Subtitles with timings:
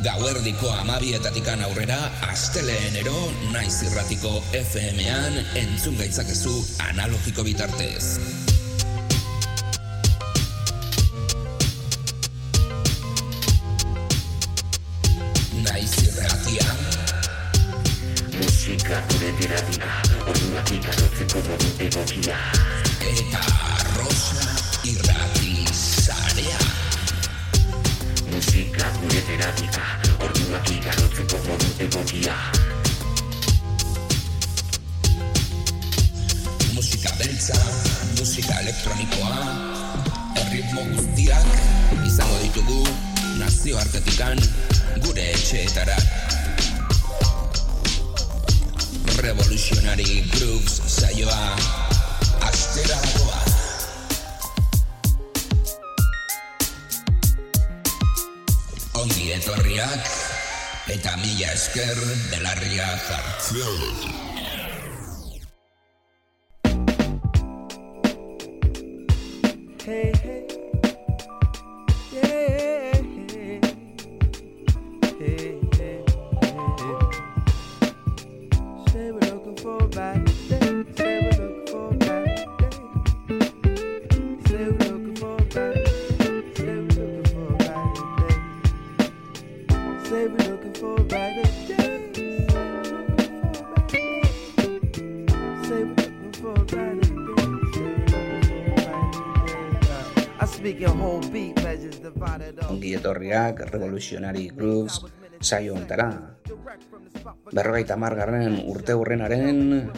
[0.00, 3.12] Gauerdiko amabietatikan aurrera, asteleenero
[3.52, 6.54] naiz irratiko FM-an entzun gaitzakezu
[6.86, 8.16] analogiko bitartez.
[15.66, 16.64] Naiz irratia.
[18.38, 19.92] Musika gure terapia,
[20.24, 22.40] orduak ikarotzeko modu egokia.
[23.12, 23.44] Eta
[24.00, 24.59] Rosa
[28.50, 29.82] Musika gure terapia,
[30.26, 32.34] orduak ikarotzeko modu egokia.
[36.74, 37.54] Musika beltza,
[38.18, 39.36] musika elektronikoa,
[40.42, 41.46] erritmo guztiak
[42.10, 42.82] izango ditugu
[43.38, 44.42] nazioartetikan
[45.06, 46.02] gure etxeetara.
[49.22, 51.42] Revolutionary Grooves saioa
[52.50, 52.98] astera
[59.40, 60.08] etorriak
[60.92, 62.00] eta mila esker
[62.32, 64.29] belarria jartzea.
[102.72, 105.02] Ongi etorriak Revolutionary Grooves
[105.40, 106.08] saio ontara.
[107.52, 109.90] Berrogeita margarren urte hurrenaren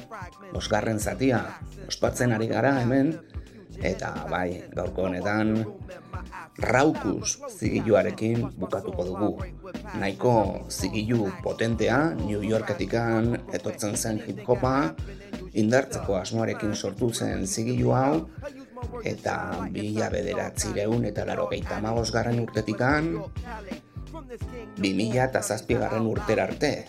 [0.58, 1.44] osgarren zatia
[1.86, 3.14] ospatzen ari gara hemen
[3.92, 5.62] eta bai gaurko honetan
[6.58, 9.30] Raukus zigiluarekin bukatuko dugu.
[9.94, 14.92] Nahiko zigilu potentea New Yorketikan etortzen zen hip hopa
[15.55, 18.27] indartzeko asmoarekin sortu zen zigilu hau
[19.04, 19.36] eta
[19.72, 21.48] bila bederatzireun eta laro
[22.12, 23.14] garren urtetikan
[24.80, 26.88] bi mila eta zazpigarren urtera arte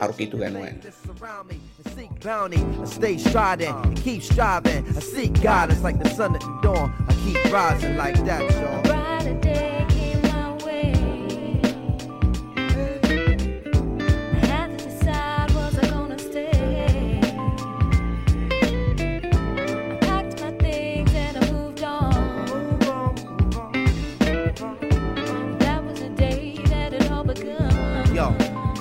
[0.00, 0.80] aurkitu genuen.
[2.24, 3.74] Bounty, I stay striving.
[4.96, 6.92] I seek guidance like the sun at the dawn.
[7.08, 9.77] I keep rising like that, y'all.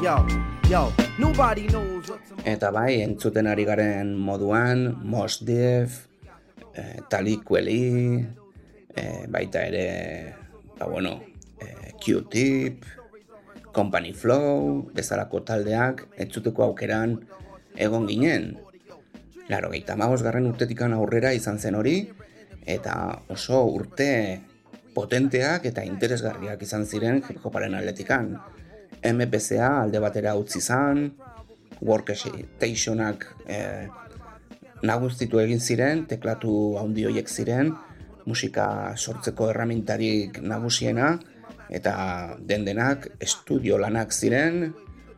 [0.07, 0.25] Yo,
[0.69, 2.07] yo, nobody knows.
[2.47, 6.07] Eta bai, entzuten ari garen moduan, Mos Def,
[6.71, 8.23] eh, Taliqueli,
[8.95, 10.33] eh, baita ere,
[10.79, 11.19] ba bueno,
[11.59, 12.85] eh, Q-Tip,
[13.75, 17.19] Company Flow, bezalako taldeak, entzuteko aukeran
[17.75, 18.55] egon ginen.
[19.51, 22.07] Laro, gehi garren urtetikan aurrera izan zen hori,
[22.63, 24.39] eta oso urte
[24.95, 28.37] potenteak eta interesgarriak izan ziren hip hoparen atletikan.
[29.03, 31.11] MPCA alde batera utzi zan,
[31.81, 33.87] workstationak eh,
[34.83, 37.73] nagustitu egin ziren, teklatu handi horiek ziren,
[38.27, 41.15] musika sortzeko erramintarik nagusiena,
[41.69, 44.73] eta den denak estudio lanak ziren,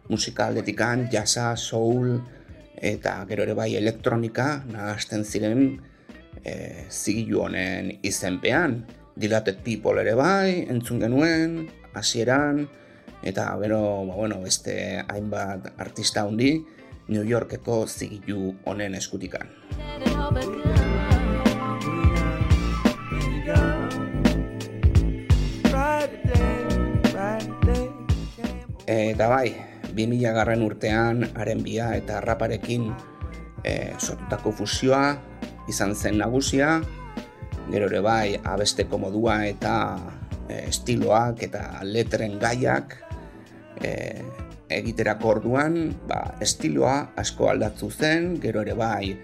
[0.10, 2.20] musika aldetikan, jasa, soul,
[2.80, 5.64] eta gero ere bai elektronika nahazten ziren
[6.44, 8.84] e, zigilu honen izenpean.
[9.20, 12.64] Dilated People ere bai, entzun genuen, hasieran,
[13.24, 16.66] eta gero, ba, bueno, beste hainbat artista handi,
[17.10, 19.50] New Yorkeko zigilu honen eskutikan.
[28.90, 29.54] Eta bai,
[29.94, 32.88] 2000 garren urtean R&B-a eta raparekin
[33.64, 35.18] e, sortutako fusioa
[35.70, 36.80] izan zen nagusia,
[37.70, 39.76] gero ere bai abesteko modua eta
[40.48, 43.09] e, estiloak eta letren gaiak
[43.84, 44.22] e,
[44.70, 49.16] egiterako orduan ba, estiloa asko aldatu zen, gero ere bai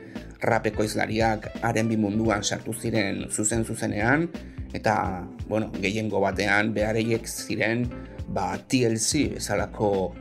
[0.46, 4.28] rapeko izlariak R&B munduan sartu ziren zuzen zuzenean
[4.76, 7.88] eta bueno, gehiengo batean behareiek ziren
[8.28, 10.14] ba, TLC bezalako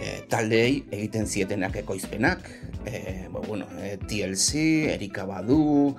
[0.00, 2.48] e, taldeei egiten zietenak ekoizpenak.
[2.86, 5.96] E, ba, bueno, e, TLC, Erika Badu,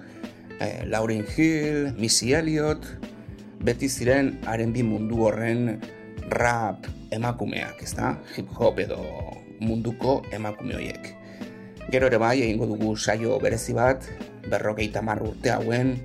[0.59, 2.85] e, Lauryn Hill, Missy Elliott,
[3.63, 5.79] beti ziren R&B mundu horren
[6.27, 8.17] rap emakumeak, ezta?
[8.35, 8.99] Hip hop edo
[9.59, 11.13] munduko emakume horiek.
[11.87, 14.03] Gero ere bai egingo dugu saio berezi bat,
[14.51, 15.95] berrogeita hamar urte hauen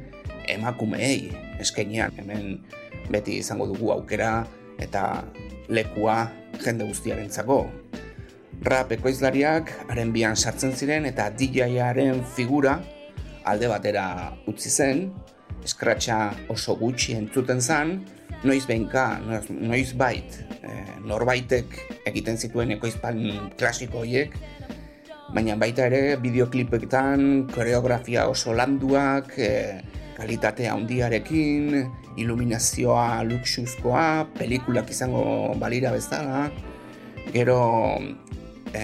[0.49, 1.33] emakumeei
[1.63, 2.15] eskainian.
[2.17, 2.63] Hemen
[3.11, 4.47] beti izango dugu aukera
[4.79, 5.25] eta
[5.69, 6.31] lekua
[6.63, 7.67] jende guztiarentzako.
[8.63, 12.79] Rap ekoizlariak haren bian sartzen ziren eta DJ-aren figura
[13.45, 14.07] alde batera
[14.47, 15.09] utzi zen,
[15.63, 16.19] eskratxa
[16.53, 18.01] oso gutxi entzuten zen,
[18.43, 21.79] noiz behinka, noiz, noiz bait, eh, norbaitek
[22.11, 23.23] egiten zituen ekoizpan
[23.59, 24.35] klasiko horiek,
[25.33, 29.81] baina baita ere bideoklipetan koreografia oso landuak, e,
[30.17, 31.87] kalitate handiarekin,
[32.21, 36.51] iluminazioa luxuzkoa, pelikulak izango balira bezala,
[37.33, 37.63] gero
[38.77, 38.83] e,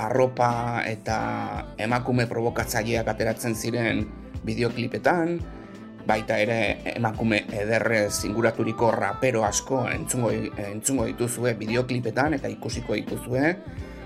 [0.00, 1.18] arropa eta
[1.80, 4.06] emakume provokatzaileak ateratzen ziren
[4.48, 5.36] bideoklipetan,
[6.06, 13.56] baita ere emakume ederrez inguraturiko rapero asko entzungo, entzungo dituzue bideoklipetan eta ikusiko dituzue,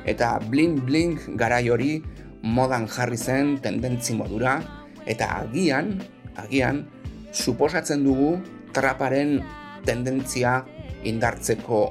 [0.08, 2.00] eta bling bling garai hori
[2.42, 4.60] modan jarri zen tendentzi modura.
[5.08, 5.96] Eta agian,
[6.36, 6.84] agian,
[7.32, 8.36] suposatzen dugu
[8.76, 9.40] traparen
[9.84, 10.60] tendentzia
[11.08, 11.90] indartzeko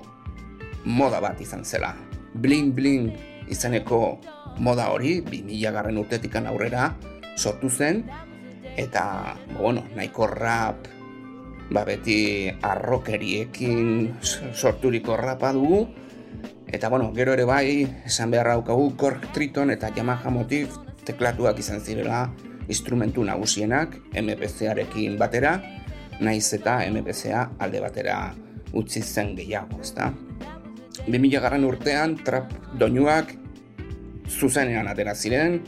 [0.85, 1.93] moda bat izan zela.
[2.33, 3.09] Bling bling
[3.49, 4.19] izeneko
[4.61, 6.93] moda hori 2000 garren urtetikan aurrera
[7.35, 8.03] sortu zen
[8.79, 10.87] eta bueno, nahiko rap
[11.69, 14.15] ba beti arrokeriekin
[14.55, 15.87] sorturiko rapa dugu
[16.69, 21.81] Eta bueno, gero ere bai, esan beharra daukagu Korg Triton eta Yamaha Motif teklatuak izan
[21.81, 22.27] zirela
[22.69, 25.55] instrumentu nagusienak MPC-arekin batera,
[26.21, 28.19] naiz eta MPC-a alde batera
[28.77, 30.11] utzi zen gehiago, ezta?
[31.07, 33.33] 2000 garran urtean trap doinuak
[34.29, 35.63] zuzenean atera ziren,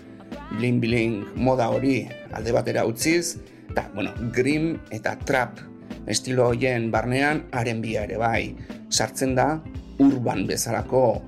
[0.57, 3.38] bling bling moda hori alde batera utziz,
[3.69, 5.59] eta, bueno, grim eta trap
[6.07, 8.56] estilo hoien barnean haren bia ere bai
[8.89, 9.62] sartzen da
[10.00, 11.21] urban bezalako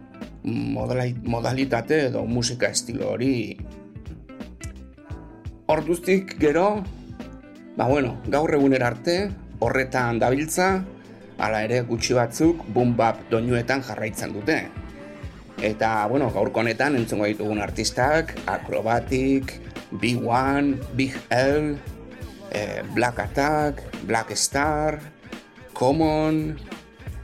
[0.43, 3.57] modali- modalitate edo musika estilo hori
[5.65, 6.83] Orduztik gero,
[7.77, 9.31] ba bueno, gaur egunera arte
[9.63, 10.83] horretan dabiltza,
[11.39, 14.57] hala ere gutxi batzuk boom bap doinuetan jarraitzen dute.
[15.63, 19.61] Eta, bueno, gaurko honetan entzungo ditugun artistak, Acrobatic,
[19.95, 21.77] B1, Big L,
[22.51, 24.99] eh, Black Attack, Black Star,
[25.71, 26.59] Common,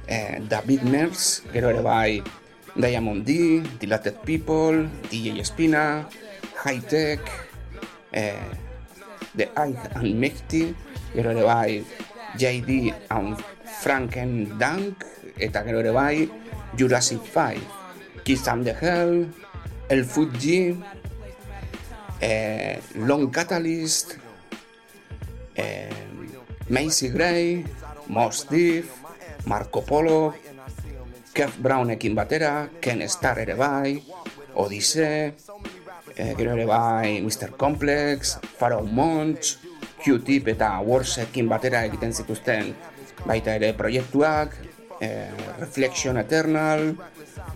[0.07, 2.23] eh, David Mers, gero ere bai
[2.79, 6.07] Diamond D, Dilated People, DJ Espina,
[6.63, 7.19] High Tech,
[8.15, 8.39] eh,
[9.35, 10.71] The Eye and Mechty,
[11.11, 11.83] gero ere bai
[12.39, 13.35] JD and
[13.83, 15.03] Franken Dunk,
[15.35, 16.23] eta gero ere bai
[16.79, 17.78] Jurassic 5,
[18.29, 19.25] Kiss and the Hell,
[19.89, 20.77] El Fuji,
[22.21, 24.19] eh, Long Catalyst,
[25.55, 25.89] eh,
[26.67, 27.65] Macy Gray,
[28.05, 28.85] Mos Def,
[29.45, 30.35] Marco Polo,
[31.33, 33.97] Kev Brownekin batera, Ken Star ere bai,
[34.53, 35.33] Odyssey,
[36.13, 37.57] eh, gero ere bai Mr.
[37.57, 39.57] Complex, Pharaoh Monch,
[40.03, 42.75] Q-Tip eta Warsekin batera egiten zituzten
[43.25, 44.53] baita ere proiektuak,
[45.01, 46.93] eh, Reflection Eternal,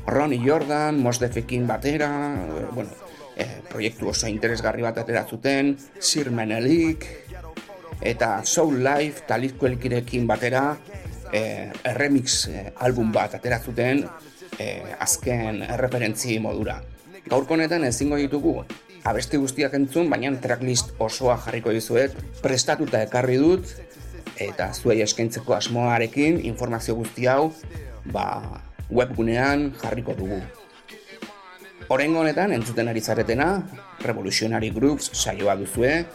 [0.07, 2.89] Ronnie Jordan, Mos Defekin batera, eh, bueno,
[3.35, 7.07] eh, proiektu oso interesgarri bat atera zuten, Sir Menelik,
[8.01, 10.77] eta Soul Life talizkoelkirekin batera
[11.31, 12.49] eh, remix
[12.83, 14.03] album bat atera zuten
[14.59, 16.81] eh, azken erreferentzi modura.
[17.29, 18.57] Gaurko honetan ezingo ditugu
[19.07, 23.71] abesti guztiak entzun, baina tracklist osoa jarriko dizuet prestatuta ekarri dut
[24.43, 27.51] eta zuei eskaintzeko asmoarekin informazio guzti hau
[28.11, 28.61] ba,
[28.93, 30.39] webgunean jarriko dugu.
[31.89, 33.59] Horengo honetan entzuten ari zaretena
[34.01, 36.05] Revolutionary Groups saioa duzue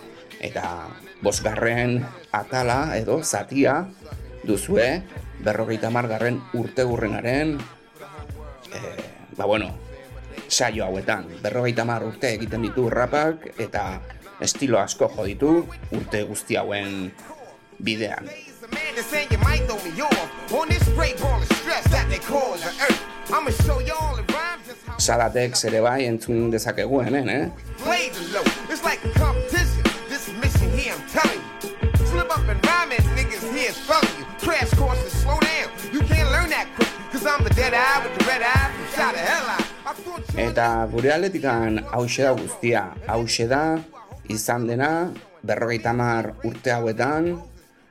[0.41, 0.89] eta
[1.23, 1.99] bosgarren
[2.33, 3.83] atala edo zatia
[4.47, 5.03] duzue
[5.45, 7.59] berrogeita margarren urte urrenaren
[8.73, 8.97] eh,
[9.37, 9.75] ba bueno,
[10.49, 14.01] saio hauetan berrogeita mar urte egiten ditu rapak eta
[14.41, 15.53] estilo asko jo ditu
[15.93, 17.11] urte guzti hauen
[17.79, 18.27] bidean.
[18.99, 22.19] That's saying you might throw me off on this great ball of stress that they
[22.19, 23.05] call the earth.
[23.33, 27.49] I'ma show y'all in rhymes just how Salatex ere bai entzun dezakegu hemen, eh?
[27.79, 28.43] play the low.
[28.69, 29.83] It's like a competition.
[30.09, 32.07] This mission here, I'm telling you.
[32.11, 34.27] Slip up and rhyme and niggas here is felling you.
[34.43, 35.69] Crash course and slow down.
[35.95, 36.91] You can't learn that quick.
[37.13, 39.67] Cause I'm the dead eye with the red eye from shot the hell out.
[40.35, 43.63] You Eta gure aldetikan hause da guztia, hause da
[44.29, 44.91] izan dena
[45.47, 47.39] berrogeita mar urte hauetan,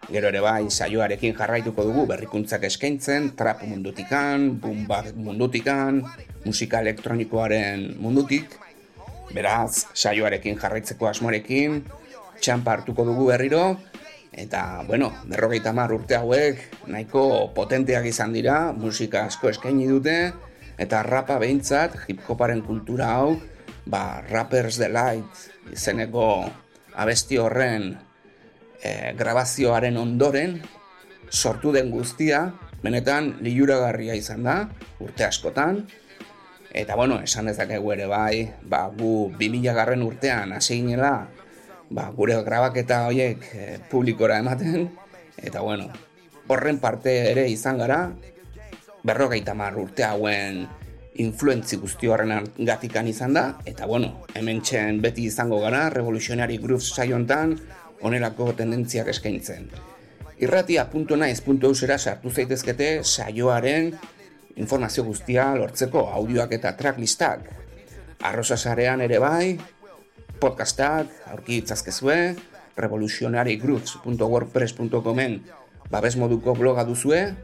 [0.08, 6.02] gero ere bai saioarekin jarraituko dugu berrikuntzak eskaintzen, trap mundutikan, boom bap mundutikan,
[6.46, 8.56] musika elektronikoaren mundutik,
[9.36, 11.82] beraz saioarekin jarraitzeko asmorekin,
[12.40, 13.66] txampa hartuko dugu berriro,
[14.32, 20.18] eta, bueno, berrogeita mar urte hauek nahiko potenteak izan dira, musika asko eskaini dute,
[20.80, 23.36] eta rapa behintzat, hip-hoparen kultura hau,
[23.90, 26.28] ba, Rappers Delight izeneko
[26.96, 27.96] abesti horren
[28.88, 30.62] e, grabazioaren ondoren
[31.30, 32.54] sortu den guztia,
[32.84, 34.62] benetan liuragarria izan da,
[35.04, 35.82] urte askotan,
[36.72, 41.28] eta bueno, esan dezakegu ere bai, ba, gu 2000 garren urtean hasi ginela,
[41.90, 44.88] ba, gure grabaketa horiek e, publikora ematen,
[45.38, 45.90] eta bueno,
[46.48, 48.02] horren parte ere izan gara,
[49.08, 50.66] berrogeita mar urte hauen
[51.18, 56.94] influentzi guzti horren gatikan izan da, eta bueno, hemen txen beti izango gara, Revolutionary Grooves
[56.94, 57.56] saiontan,
[58.02, 59.70] onerako tendentziak eskaintzen.
[60.38, 63.98] Irratia.naiz.eusera sartu zaitezkete saioaren
[64.58, 67.40] informazio guztia lortzeko audioak eta tracklistak.
[68.26, 69.58] Arrosa sarean ere bai,
[70.42, 72.36] podcastak aurki itzazkezue,
[72.78, 75.42] revolutionarygrooves.wordpress.comen
[75.90, 77.36] babes moduko bloga duzue,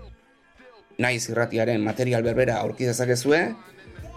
[0.99, 3.55] naiz irratiaren material berbera aurki dezakezue,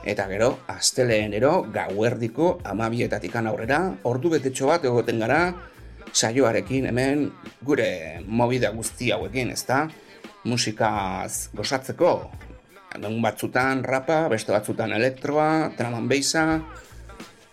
[0.06, 5.40] eta gero, asteleenero gauerdiko amabietatikan aurrera, ordu betetxo bat egoten gara,
[6.16, 7.28] saioarekin hemen
[7.64, 9.84] gure mobida guzti hauekin, ezta?
[10.46, 12.12] Musikaz gozatzeko,
[12.96, 16.46] egun batzutan rapa, beste batzutan elektroa, traman beisa,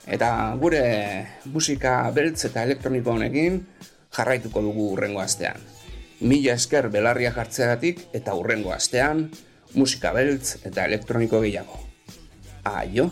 [0.08, 0.30] eta
[0.62, 0.84] gure
[1.52, 3.62] musika beltz eta elektroniko honekin
[4.14, 5.60] jarraituko dugu urrengo astean.
[6.24, 9.26] Mila esker belarria jartzeagatik eta urrengo astean
[9.76, 11.80] musika beltz eta elektroniko gehiago.
[12.64, 13.10] Aio,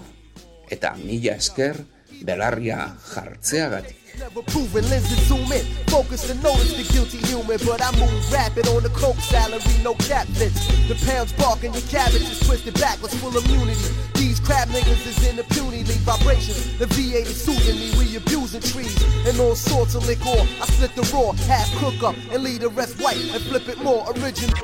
[0.72, 1.82] eta mila esker
[2.24, 4.01] belarria jartzeagatik.
[4.20, 7.58] Never proven lenses zoom in, focus and notice the guilty human.
[7.66, 10.54] But I move rapid on the coke salary, no catfish.
[10.88, 13.80] The pounds barking, your cabbage is twisted backwards, full immunity.
[14.16, 16.78] These crab niggas is in the puny league vibrations.
[16.78, 20.30] The V8 is suiting me, we abusing trees and all sorts of liquor.
[20.62, 23.82] I split the raw, half cook up, and leave the rest white and flip it
[23.82, 24.58] more original.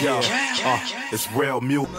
[0.00, 0.80] Yo, uh,
[1.12, 1.90] it's real music.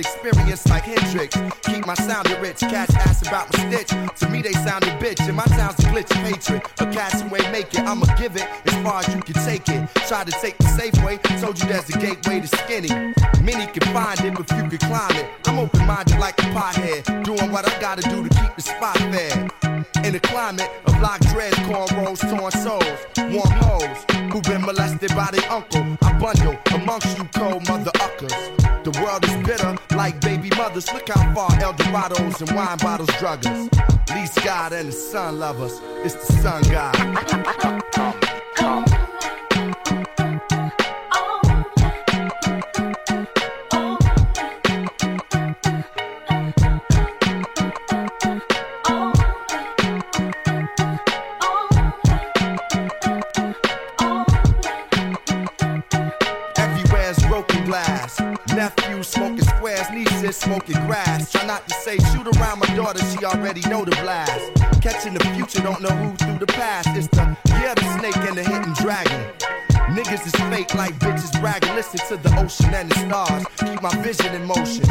[0.00, 1.36] Experience like Hendrix.
[1.62, 2.60] Keep my sound rich.
[2.60, 3.88] Cats ask about my stitch.
[4.20, 5.20] To me, they sound a bitch.
[5.26, 6.62] And my town's a glitch of hatred.
[6.76, 9.68] But cats who ain't make it, I'ma give it as far as you can take
[9.68, 9.88] it.
[10.08, 11.18] Try to take the safe way.
[11.40, 12.90] Told you there's a gateway to skinny.
[13.42, 15.26] Many can find it, but few can climb it.
[15.46, 17.24] I'm open minded like a pothead.
[17.24, 19.61] Doing what I gotta do to keep the spot fair.
[19.96, 22.98] In the climate of lock dreads, cornrows, torn souls,
[23.32, 25.82] warm hoes who been molested by their uncle.
[26.02, 28.34] I bundle amongst you cold mother uckers.
[28.84, 30.92] The world is bitter like baby mothers.
[30.92, 33.68] Look how far El Dorados and wine bottles drug us.
[34.14, 35.80] Least God and the sun lovers.
[36.04, 36.96] It's the sun God.
[59.02, 61.32] Smoking squares, nieces smoking grass.
[61.32, 64.52] Try not to say shoot around my daughter, she already know the blast.
[64.80, 66.88] Catching the future, don't know who through the past.
[66.94, 69.32] It's the yeah, the snake and the hidden dragon.
[69.94, 71.74] Niggas is fake like bitches bragging.
[71.74, 73.44] Listen to the ocean and the stars.
[73.58, 74.86] Keep my vision in motion.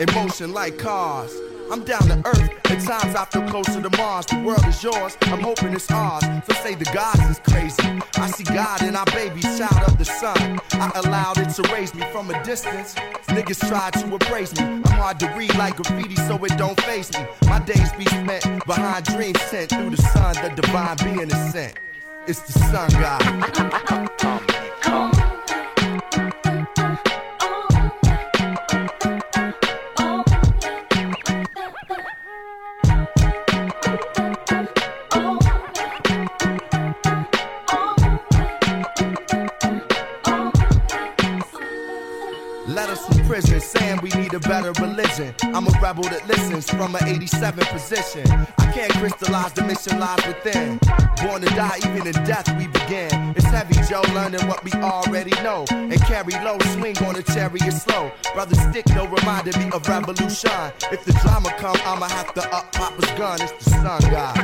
[0.00, 1.32] In motion like cars.
[1.70, 2.50] I'm down to earth.
[2.64, 4.26] At times I feel closer to Mars.
[4.26, 5.16] The world is yours.
[5.22, 6.24] I'm hoping it's ours.
[6.46, 8.00] So say the gods is crazy.
[8.22, 10.60] I see God in our baby, child of the sun.
[10.74, 12.94] I allowed it to raise me from a distance.
[13.26, 14.62] Niggas try to appraise me.
[14.62, 17.26] I'm hard to read like graffiti, so it don't face me.
[17.46, 20.36] My days be spent behind dreams sent through the sun.
[20.36, 21.80] The divine being is sent.
[22.28, 24.31] It's the sun god.
[44.80, 45.34] Religion.
[45.42, 48.26] I'm a rebel that listens from an 87 position.
[48.30, 50.78] I can't crystallize the mission lies within.
[51.22, 53.34] Born to die, even in death we begin.
[53.36, 55.64] It's heavy, Joe, learning what we already know.
[55.70, 58.12] And carry low, swing on a chariot slow.
[58.34, 60.72] Brother Stick, no reminded me of revolution.
[60.90, 63.40] If the drama come, I'ma have to up Papa's gun.
[63.40, 64.42] It's the sun god.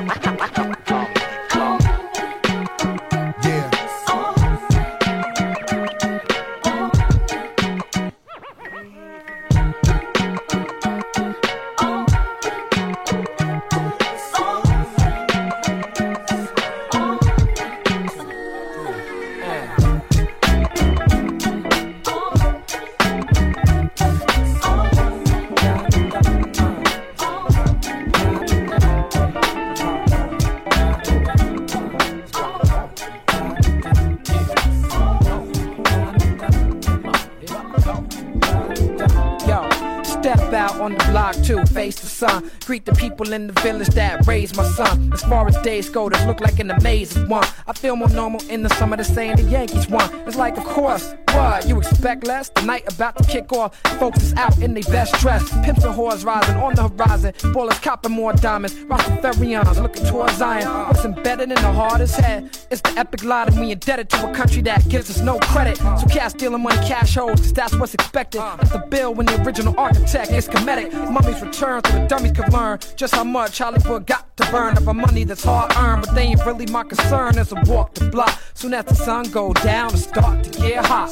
[42.66, 45.12] Greet the people in the village that raised my son.
[45.12, 47.44] As far as days go, this look like an amazing one.
[47.66, 50.12] I feel more normal in the summer than saying the Yankees won.
[50.26, 51.68] It's like, of course, what?
[51.68, 52.48] You expect less?
[52.48, 53.76] The night about to kick off.
[53.98, 55.48] Folks is out in their best dress.
[55.64, 57.32] Pimps and whores rising on the horizon.
[57.54, 58.75] Ballers copping more diamonds.
[58.75, 60.66] Rastafarians looking towards Zion.
[60.88, 62.56] What's embedded in the hardest head?
[62.70, 65.76] It's the epic lie that we indebted to a country that gives us no credit.
[65.76, 68.40] So cash stealing money, cash holes, cause that's what's expected.
[68.40, 70.92] That's the bill when the original architect is comedic.
[71.10, 74.86] Mummies return to the dummies could learn just how much Hollywood got to burn up
[74.86, 76.06] a money that's hard earned.
[76.06, 78.40] But they ain't really my concern as I walk the block.
[78.54, 81.10] Soon as the sun go down, it start to get hot.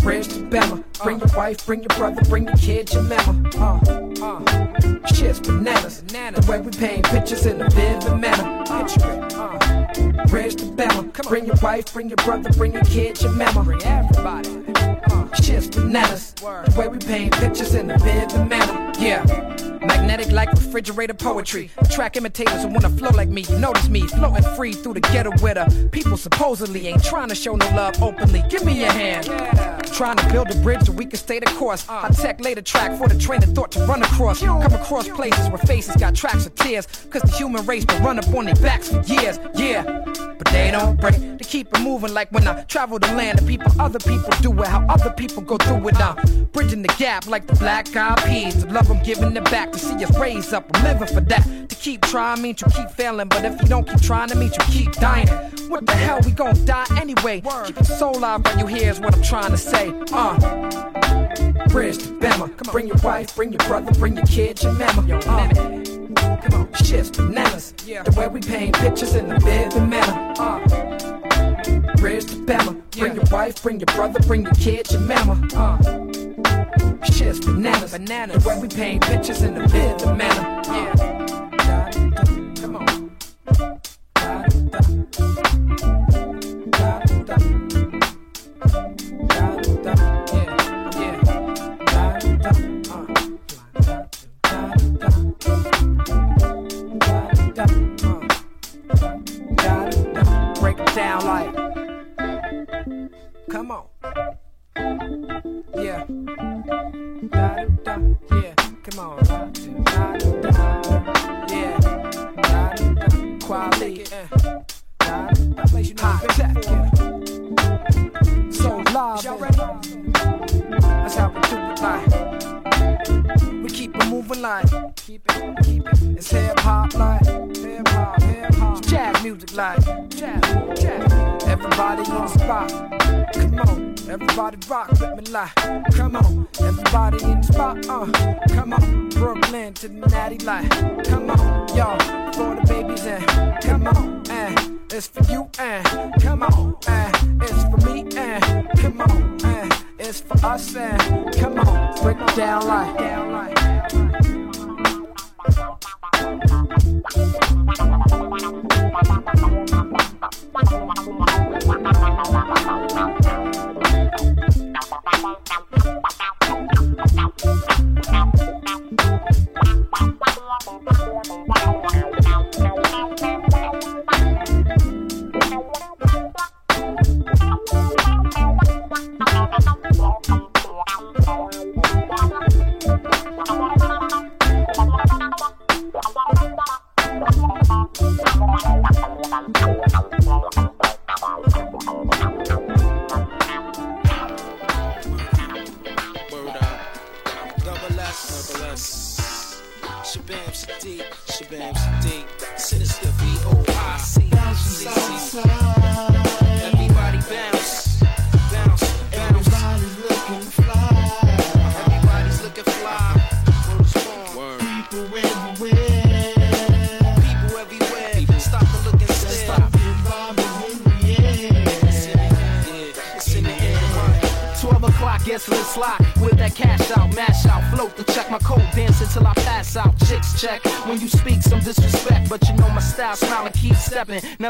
[0.00, 0.84] Bridge to Bama.
[1.02, 3.50] Bring your wife, bring your brother, bring your kid, your mama.
[3.56, 5.06] Uh, uh.
[5.14, 6.02] Shit's bananas.
[6.02, 8.64] The way we paint pictures in a vivid manner.
[8.64, 9.34] Picture it.
[9.34, 10.26] Uh.
[10.26, 10.56] Bridge.
[11.28, 13.62] Bring your wife, bring your brother, bring your kid, your mama.
[13.62, 14.77] Bring everybody.
[15.42, 16.32] Shit's bananas.
[16.32, 18.92] The way we paint pictures in the a vivid manner.
[18.98, 19.24] Yeah.
[19.84, 21.70] Magnetic like refrigerator poetry.
[21.90, 23.42] Track imitators who wanna flow like me.
[23.42, 27.34] You notice me floating free through the ghetto where the people supposedly ain't trying to
[27.34, 28.42] show no love openly.
[28.48, 29.26] Give me your hand.
[29.92, 31.86] Trying to build a bridge so we can stay the course.
[31.88, 34.40] I tech laid a track for the train of thought to run across.
[34.40, 36.86] Come across places where faces got tracks of tears.
[37.10, 39.38] Cause the human race been run up on their backs for years.
[39.54, 40.27] Yeah.
[40.38, 41.16] But they don't break.
[41.16, 43.38] They keep it moving like when I travel the land.
[43.38, 44.68] The people other people do it.
[44.68, 46.00] How other people go through it.
[46.00, 48.64] I'm bridging the gap like the black eyed peas.
[48.64, 50.70] The love I'm giving it back to see us raise up.
[50.74, 51.68] I'm living for that.
[51.68, 53.28] To keep trying means you keep failing.
[53.28, 55.28] But if you don't keep trying, it means you keep dying.
[55.68, 56.20] What the hell?
[56.24, 57.42] We gon' die anyway.
[57.66, 59.92] Keep your soul alive while you hear is what I'm trying to say.
[60.12, 60.38] Uh.
[61.68, 62.56] Bridge to Bama.
[62.56, 62.72] Come on.
[62.72, 65.18] Bring your wife, bring your brother, bring your kid, your mama.
[65.26, 65.97] Uh.
[66.14, 67.72] Come on, shit's bananas.
[67.72, 70.34] The way we paint pictures in a vivid manner.
[70.38, 70.58] Uh.
[71.96, 72.80] Bridge to Bama.
[72.92, 75.46] Bring your wife, bring your brother, bring your kid, your mama.
[75.54, 77.04] Uh.
[77.04, 77.92] Shit's bananas.
[77.92, 78.42] bananas.
[78.42, 80.62] The way we paint pictures in a vivid manner.
[80.72, 81.27] Yeah.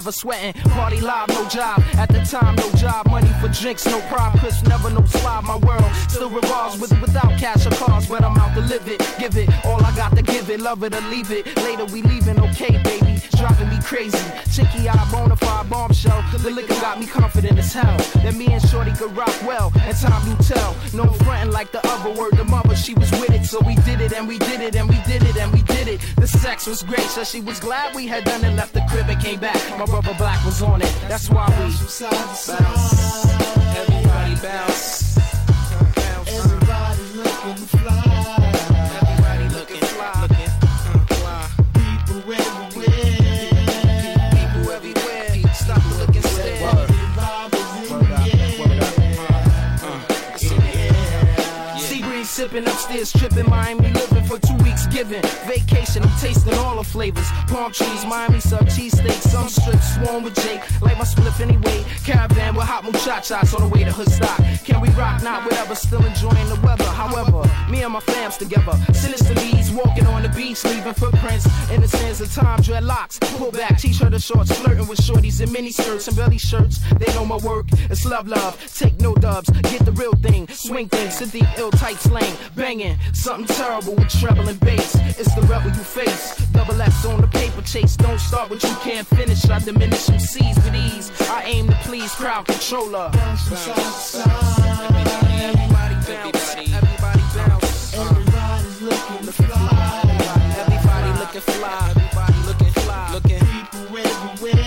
[0.09, 0.63] Never sweating.
[0.73, 1.83] Party live, no job.
[1.95, 4.39] At the time, no job, money for drinks, no prop.
[4.39, 5.45] Chris never no slob.
[5.45, 9.01] My world still revolves with without cash or cars, but I'm out to live it,
[9.19, 11.45] give it all I got to give it, love it or leave it.
[11.57, 14.48] Later we leaving, okay, baby, driving me crazy.
[26.69, 28.55] Was great, so she was glad we had done it.
[28.55, 29.57] Left the crib and came back.
[29.79, 30.95] My brother Black was on it.
[31.09, 33.27] That's why we bounce.
[33.81, 35.17] Everybody bounce.
[36.27, 38.03] Everybody looking fly.
[39.01, 40.13] Everybody looking fly.
[40.21, 40.51] Looking
[41.17, 41.49] fly.
[41.73, 43.09] People everywhere.
[44.37, 45.55] People everywhere.
[45.55, 46.95] Stop to look and stare.
[52.25, 56.05] Sipping upstairs, tripping Miami, living for two weeks, giving vacation.
[56.05, 56.55] I'm tasting
[56.89, 57.29] flavors.
[57.49, 60.63] Palm trees, Miami sub cheesesteak, some strips, swarm with Jake.
[60.81, 61.85] Like my spliff anyway.
[62.05, 64.65] Caravan with hot muchachas on the way to Hoodstock.
[64.65, 65.23] Can we rock?
[65.23, 66.85] Not whatever, still enjoying the weather.
[66.85, 71.81] However, me and my fams together, sinister bees walking on the beach, leaving footprints in
[71.81, 72.61] the sands of time.
[72.61, 76.81] Dreadlocks, pull back, t-shirt and shorts, flirting with shorties in mini skirts and belly shirts.
[76.99, 77.67] They know my work.
[77.91, 78.57] It's love, love.
[78.75, 80.49] Take no dubs, get the real thing.
[80.49, 82.97] Swing things, Sadiq ill tight slang, banging.
[83.13, 84.95] Something terrible with treble and bass.
[85.19, 86.37] It's the rebel you face.
[86.53, 87.97] Double S on the paper chase.
[87.97, 89.49] Don't start what you can't finish.
[89.51, 91.11] I diminish some C's with ease.
[91.29, 93.11] I aim to please crowd controller.
[93.15, 94.15] Everybody bounce.
[96.57, 97.95] Everybody bounce.
[97.95, 100.03] Everybody's looking fly.
[100.59, 101.91] Everybody looking fly.
[101.91, 103.13] Everybody looking fly.
[103.13, 103.41] Looking.
[103.41, 104.65] People everywhere.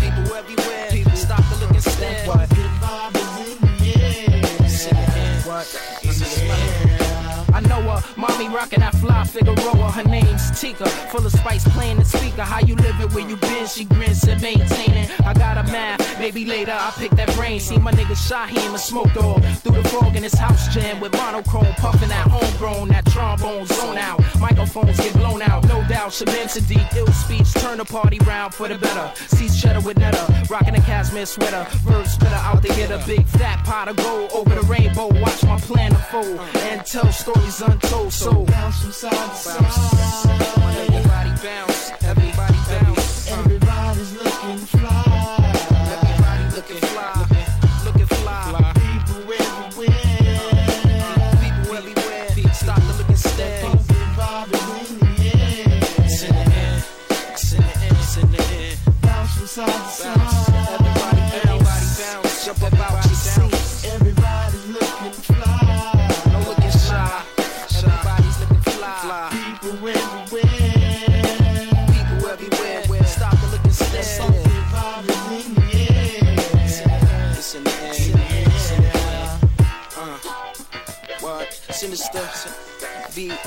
[0.00, 0.88] People everywhere.
[0.90, 2.24] People stop to look and stare.
[2.24, 3.16] Good vibe
[6.02, 6.84] is in the air.
[7.54, 9.90] I know her, mommy rockin' that fly Figueroa.
[9.90, 12.42] Her name's Tika, full of spice playing the speaker.
[12.42, 13.08] How you living?
[13.10, 13.66] Where you been?
[13.66, 15.08] She grins and maintaining.
[15.24, 17.60] I got a math, maybe later I pick that brain.
[17.60, 21.12] See my nigga Shaheem and Smoke Dog through the fog in his house jam with
[21.12, 24.20] monochrome puffin' that homegrown, that trombone zone out.
[24.38, 26.10] Microphones get blown out, no doubt.
[26.10, 29.10] Sadiq, ill speech, turn the party round for the better.
[29.28, 31.66] Sees cheddar with Netta, rockin' a cashmere sweater.
[31.84, 35.08] Verb spitter out to get a big fat pot of gold over the rainbow.
[35.20, 38.12] Watch my plan unfold and tell stories untold.
[38.12, 38.46] So
[39.10, 40.86] side to side.
[40.88, 42.93] everybody bounce, everybody bounce.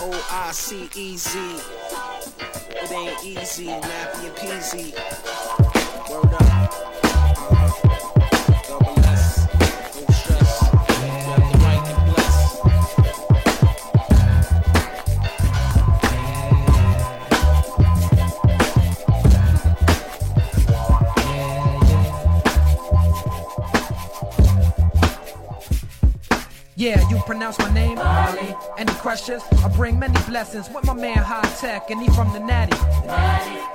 [0.09, 1.37] O I C E Z.
[2.69, 4.93] It ain't easy, nappy and peasy.
[6.09, 6.41] Word up.
[7.03, 7.67] Uh-huh.
[8.69, 9.47] Double S.
[9.95, 10.61] No stress.
[11.27, 12.37] Left to right and bless.
[21.17, 21.75] Yeah,
[26.77, 26.95] yeah.
[26.95, 27.97] Yeah, you pronounce my name?
[27.99, 28.55] Ali.
[28.77, 29.41] Any questions?
[29.63, 32.77] I bring many blessings with my man High Tech, and he from the Natty.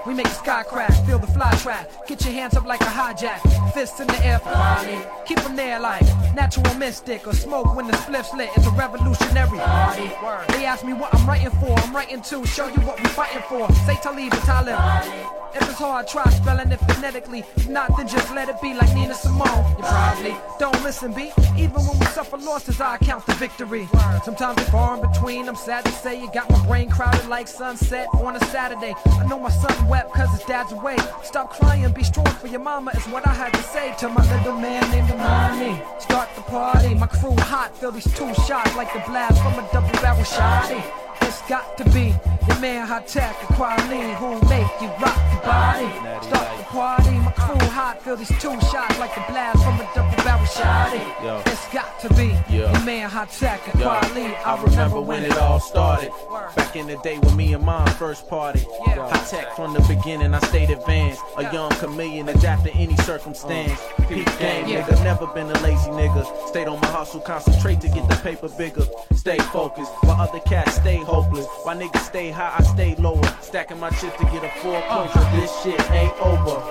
[0.06, 1.90] We make the sky crack, feel the fly track.
[2.06, 3.40] Get your hands up like a hijack,
[3.72, 4.98] fists in the air for Ali.
[5.26, 6.02] Keep them there like
[6.34, 8.50] natural mystic or smoke when the spliff's lit.
[8.54, 9.58] It's a revolutionary.
[9.58, 10.46] Word.
[10.48, 11.76] They ask me what I'm writing for.
[11.80, 13.72] I'm writing to show you what we fighting for.
[13.86, 15.41] Say Talib and Talib.
[15.54, 17.44] If it's hard, try spelling it phonetically.
[17.56, 19.64] If not, then just let it be like Nina Simone.
[19.76, 21.30] You probably don't listen, B.
[21.56, 23.88] Even when we suffer losses, I count the victory.
[24.24, 25.48] Sometimes it's far in between.
[25.48, 28.94] I'm sad to say you got my brain crowded like sunset on a Saturday.
[29.06, 30.96] I know my son wept cause his dad's away.
[31.22, 34.22] Stop crying, be strong for your mama is what I had to say to my
[34.36, 35.82] little man named Amani.
[35.98, 39.68] Start the party, my crew hot, feel these two shots like the blast from a
[39.72, 41.01] double barrel shotty.
[41.32, 42.14] It's got to be
[42.46, 45.88] your man Hi-Tek and quality who make you rock your body.
[46.28, 49.88] Start the party, my crew hot, feel these two shots like the blast from a
[49.94, 50.90] double barrel shot.
[51.22, 51.42] Yo.
[51.46, 52.70] It's got to be Yo.
[52.72, 54.34] your man Hi-Tek and Yo, quality.
[54.34, 56.10] I remember when it all started.
[56.56, 58.64] Back in the day when me and mom first party.
[58.86, 59.06] Yeah.
[59.10, 61.20] Hi-Tek from the beginning, I stayed advanced.
[61.36, 63.78] A young chameleon, adapt to any circumstance.
[63.98, 64.82] Uh, peak game, Yeah.
[64.86, 66.24] nigga, never been a lazy nigga.
[66.48, 68.84] Stayed on my hustle, concentrate to get the paper bigger.
[69.14, 71.46] Stay focused, while other cats stay hopeless.
[71.64, 73.22] While niggas stay high, I stay lower.
[73.42, 75.12] Stacking my chips to get a foreclosure.
[75.18, 75.36] Uh.
[75.40, 76.61] This shit ain't over.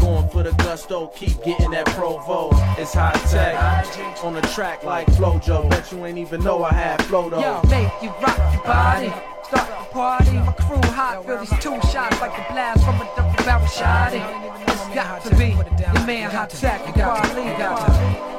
[0.00, 2.50] Going for the gusto, keep getting that provo.
[2.78, 3.56] It's high tech.
[4.24, 5.68] On the track like Flojo.
[5.68, 7.40] Bet you ain't even know I had flow though.
[7.40, 9.12] Yo, make you rock your body.
[9.44, 13.08] Start the party, my crew hot, feel these two shots like the blast from a
[13.16, 14.22] double barrel shotty.
[14.68, 17.44] It's got to be your man hot tech and quality.
[17.58, 18.35] Got to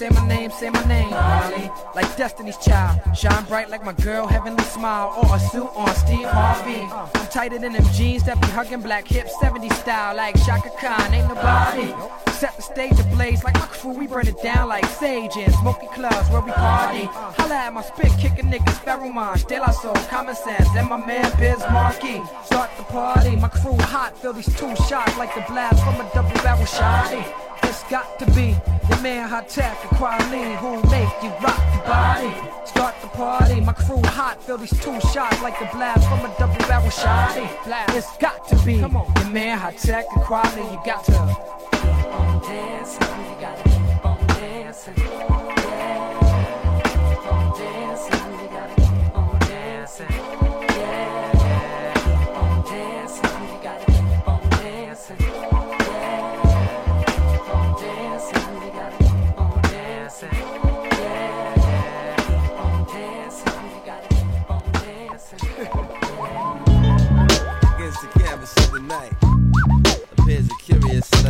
[0.00, 1.70] say my name, say my name, Harley.
[1.94, 2.98] Like Destiny's Child.
[3.14, 5.12] Shine bright like my girl, heavenly smile.
[5.18, 6.80] Or a suit on Steve Harvey.
[6.90, 10.16] I'm tighter than them jeans that be hugging black hips, 70 style.
[10.16, 11.92] Like Chaka Khan, ain't nobody.
[12.32, 15.88] Set the stage ablaze like my crew, we burn it down like sage in smoky
[15.88, 17.04] clubs where we party.
[17.36, 21.30] Holla at my spit kicking niggas, Pheromone, De La Soul, Common Sense, and my man
[21.38, 22.22] Biz Markie.
[22.46, 26.10] Start the party, my crew hot, feel these two shots like the blast from a
[26.14, 27.22] double barrel shotty.
[27.64, 28.56] It's got to be
[29.02, 32.66] man Hi-Tek, the quality who make you rock your body.
[32.66, 36.34] Start the party, my crew hot, feel these two shots like the blast from a
[36.38, 37.48] double barrel shotty.
[37.96, 41.60] It's got to be Come the man Hi-Tek, the quality you got to.
[41.72, 43.19] Keep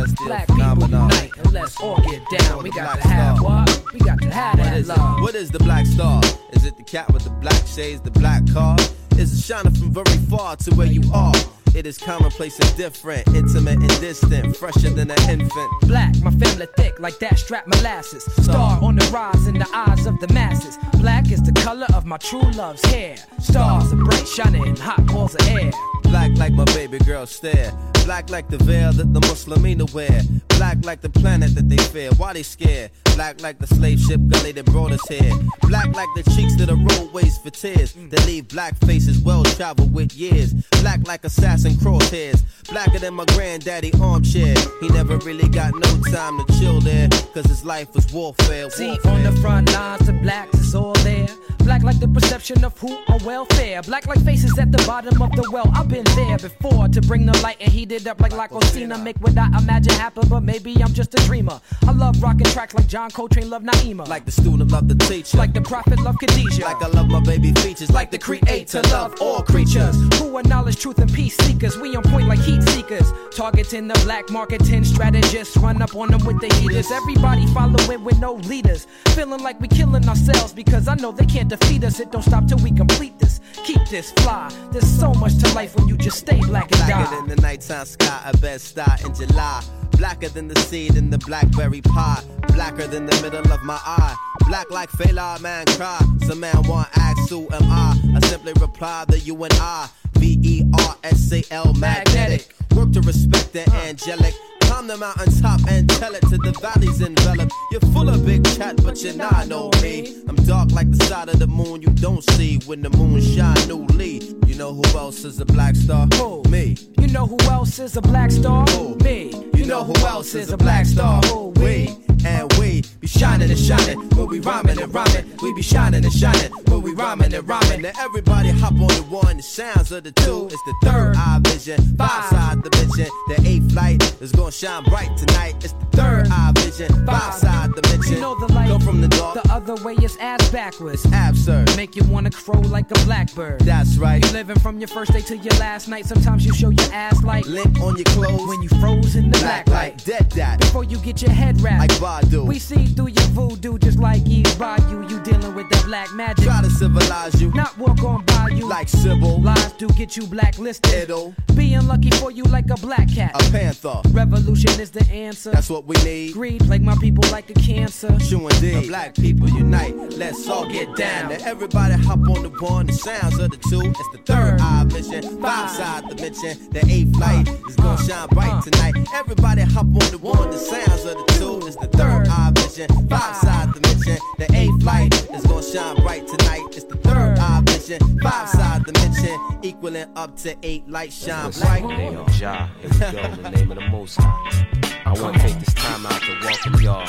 [0.07, 1.09] celestial Black people phenomenon.
[1.11, 2.63] unite and let's all get down.
[2.63, 3.83] We got to have what?
[3.93, 4.97] We got to have What that is it?
[4.97, 5.21] love.
[5.21, 6.21] What is the black star?
[6.53, 8.77] Is it the cat with the black shades, the black car?
[9.17, 11.33] Is it shining from very far to where you are?
[11.73, 15.71] It is commonplace and different, intimate and distant, fresher than an infant.
[15.83, 18.23] Black, my family thick like that strap molasses.
[18.43, 20.77] Star on the rise in the eyes of the masses.
[20.99, 23.15] Black is the color of my true love's hair.
[23.39, 25.71] Stars are bright, shining, in hot balls of air.
[26.11, 27.71] Black like my baby girl stare.
[28.03, 30.21] Black like the veil that the Muslimina wear.
[30.57, 32.09] Black like the planet that they fear.
[32.17, 32.91] Why they scared?
[33.15, 35.31] Black like the slave ship gully that brought us here.
[35.69, 37.93] Black like the cheeks that the roadways for tears.
[37.93, 40.53] That leave black faces well traveled with years.
[40.81, 42.43] Black like assassin crosshairs.
[42.69, 44.55] Blacker than my granddaddy armchair.
[44.81, 47.07] He never really got no time to chill there.
[47.33, 48.69] Cause his life was warfare.
[48.69, 49.11] See, warfare.
[49.13, 51.27] on the front lines, the blacks is all there.
[51.59, 53.81] Black like the perception of who on welfare.
[53.83, 55.69] Black like faces at the bottom of the well.
[55.75, 59.01] I've been there before to bring the light and heat it up like Lacosina.
[59.01, 61.59] Make what I imagine happen, but maybe I'm just a dreamer.
[61.87, 64.07] I love rocking tracks like John Coltrane love Naima.
[64.07, 65.37] Like the student love the teacher.
[65.37, 66.63] Like the prophet love Khadijah.
[66.63, 67.91] Like I love my baby features.
[67.91, 69.95] Like the creator love all creatures.
[70.19, 71.77] Who are knowledge, truth, and peace seekers.
[71.77, 73.11] We on point like heat seekers.
[73.35, 75.57] Targeting the black marketing strategists.
[75.57, 76.91] Run up on them with the heaters.
[76.91, 78.87] Everybody following with no leaders.
[79.15, 81.99] Feeling like we killing ourselves because I know they can't defeat us.
[81.99, 83.39] It don't stop till we complete this.
[83.63, 84.51] Keep this fly.
[84.71, 87.15] There's so much to life when you just stay black and Blacker die.
[87.15, 89.63] than the nighttime sky, a bed star in July.
[89.91, 92.23] Blacker than the seed in the blackberry pie.
[92.53, 94.15] Blacker than the middle of my eye.
[94.47, 95.99] Black like Fela man cry.
[96.25, 97.99] Some man want ask who am I?
[98.15, 99.89] I simply reply that you and I.
[100.13, 102.53] V E R S A L magnetic.
[102.75, 104.33] Work to respect the angelic.
[104.71, 107.51] Climb the mountain top and tell it to the valleys enveloped.
[107.71, 110.23] You're full of big chat, but you're not know me.
[110.29, 113.67] I'm dark like the side of the moon you don't see when the moon shine
[113.67, 114.21] newly.
[114.47, 116.07] You know who else is a black star?
[116.13, 116.43] Who?
[116.49, 116.77] Me.
[117.01, 118.65] You know who else is a black star?
[118.67, 118.95] Who?
[119.03, 119.33] Me.
[119.53, 121.21] You know who else is a black star?
[121.23, 121.49] Who?
[121.59, 121.93] We
[122.25, 125.25] and we be shining and shining when we rhyming and rhyming.
[125.41, 127.81] We be shining and shining when we rhyming and rhyming.
[127.81, 129.37] Now everybody hop on the one.
[129.37, 130.47] The sounds of the two.
[130.51, 131.81] It's the third eye vision.
[131.97, 133.07] Five side dimension.
[133.27, 135.55] The eighth light is gonna shine bright tonight.
[135.63, 137.05] It's the third eye vision.
[137.05, 138.13] Five side dimension.
[138.13, 138.69] You know the light.
[138.69, 139.41] Come from the dark.
[139.41, 141.05] The other way is ass backwards.
[141.13, 141.75] Absurd.
[141.75, 143.61] Make you wanna crow like a blackbird.
[143.61, 144.23] That's right.
[144.25, 146.05] You living from your first day to your last night.
[146.05, 148.47] Sometimes you show your ass like Lint on your clothes.
[148.47, 149.91] when you froze in the black black light.
[149.93, 150.05] light.
[150.05, 150.59] Dead that.
[150.59, 151.79] Before you get your head wrapped.
[151.91, 152.45] Like Badu.
[152.45, 155.07] We see through your voodoo just like Eve Bayou.
[155.07, 156.43] You dealing with that black magic.
[156.43, 157.51] Try to civilize you.
[157.53, 158.67] Not walk on by you.
[158.67, 159.41] Like Sybil.
[159.41, 160.93] Lies do get you blacklisted.
[160.93, 161.33] It'll.
[161.55, 163.31] Being lucky for you like a black cat.
[163.35, 164.01] A panther.
[164.09, 165.51] Revolution is the answer.
[165.51, 166.33] That's what we need.
[166.33, 168.09] Greed plague my people like a cancer.
[168.27, 168.83] True indeed.
[168.83, 169.95] The black people unite.
[170.13, 171.29] Let's all get down.
[171.29, 172.87] Now everybody hop on the one.
[172.87, 173.81] The sounds of the two.
[173.81, 175.41] It's the third eye vision.
[175.41, 176.69] Five side dimension.
[176.71, 178.61] The eighth light is gonna uh, shine bright uh.
[178.61, 178.95] tonight.
[179.13, 180.51] Everybody hop on the one.
[180.51, 181.67] The sounds of the two.
[181.67, 182.87] It's the third eye vision.
[183.09, 184.17] Five side dimension.
[184.39, 186.63] The eighth light is gonna shine bright tonight.
[186.71, 188.19] It's the third eye vision.
[188.21, 189.37] Five side dimension.
[189.61, 191.83] Equaling up to eight lights shine bright.
[191.83, 194.67] In the name of here we go, in the name of the Most High.
[195.05, 197.05] I want to take this time out to welcome y'all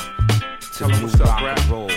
[0.79, 1.59] to new rock Brad.
[1.61, 1.91] and roll.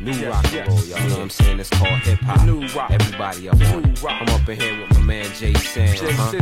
[0.00, 0.68] New Yes, rock and yes.
[0.68, 1.60] roll, y'all You know what I'm saying?
[1.60, 2.44] It's called hip hop.
[2.46, 2.90] New rock.
[2.90, 4.02] Everybody up on New it.
[4.02, 4.22] rock.
[4.22, 6.32] I'm up in here with my man Jay Sam, Jay huh?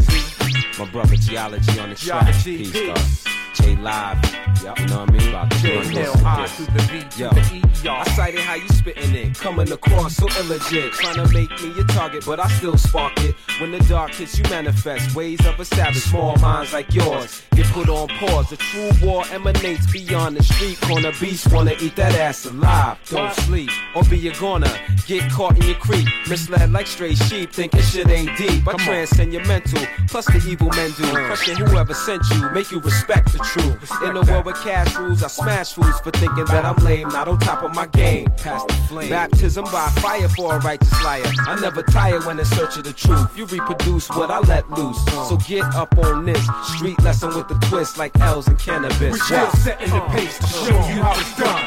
[0.78, 2.22] My brother Geology on the track.
[2.26, 3.24] Geology, Peace, peace.
[3.60, 4.22] Live.
[4.62, 4.78] Yep.
[4.78, 5.28] You know what I mean?
[5.28, 6.56] About to J run this L and I this.
[6.56, 7.30] to the to Yo.
[7.30, 7.90] the.
[7.90, 10.92] I cited how you spitting it, coming across so illegit.
[10.92, 13.34] Trying to make me your target, but I still spark it.
[13.58, 16.02] When the dark hits, you manifest ways of a savage.
[16.02, 18.50] Small minds like yours get put on pause.
[18.50, 21.12] The true war emanates beyond the street corner.
[21.20, 22.98] Beasts wanna eat that ass alive.
[23.08, 24.72] Don't sleep or be a goner.
[25.06, 28.66] Get caught in your creep, misled like stray sheep, thinking shit ain't deep.
[28.68, 31.04] I transcend your mental, plus the evil men do.
[31.26, 34.02] Question whoever sent you, make you respect the truth.
[34.02, 37.28] In a world with cash rules, I smash fools for thinking that I'm lame, not
[37.28, 38.26] on top of my game.
[38.36, 39.10] Past the flame.
[39.10, 41.24] Baptism by fire for a righteous liar.
[41.46, 43.36] I never tire when in search of the truth.
[43.36, 45.02] You reproduce what I let loose.
[45.28, 49.00] So get up on this street lesson with the twist like L's and cannabis.
[49.14, 49.50] We still Wow.
[49.52, 51.62] setting the pace to show you how it's done.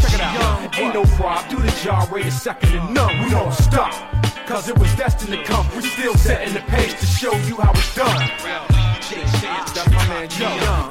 [0.00, 0.78] Check it out.
[0.78, 3.22] Ain't no prob, do the job, rate a second and none.
[3.24, 3.92] We don't stop.
[4.46, 5.66] Cause it was destined to come.
[5.76, 8.89] We still setting the pace to show you how it's done.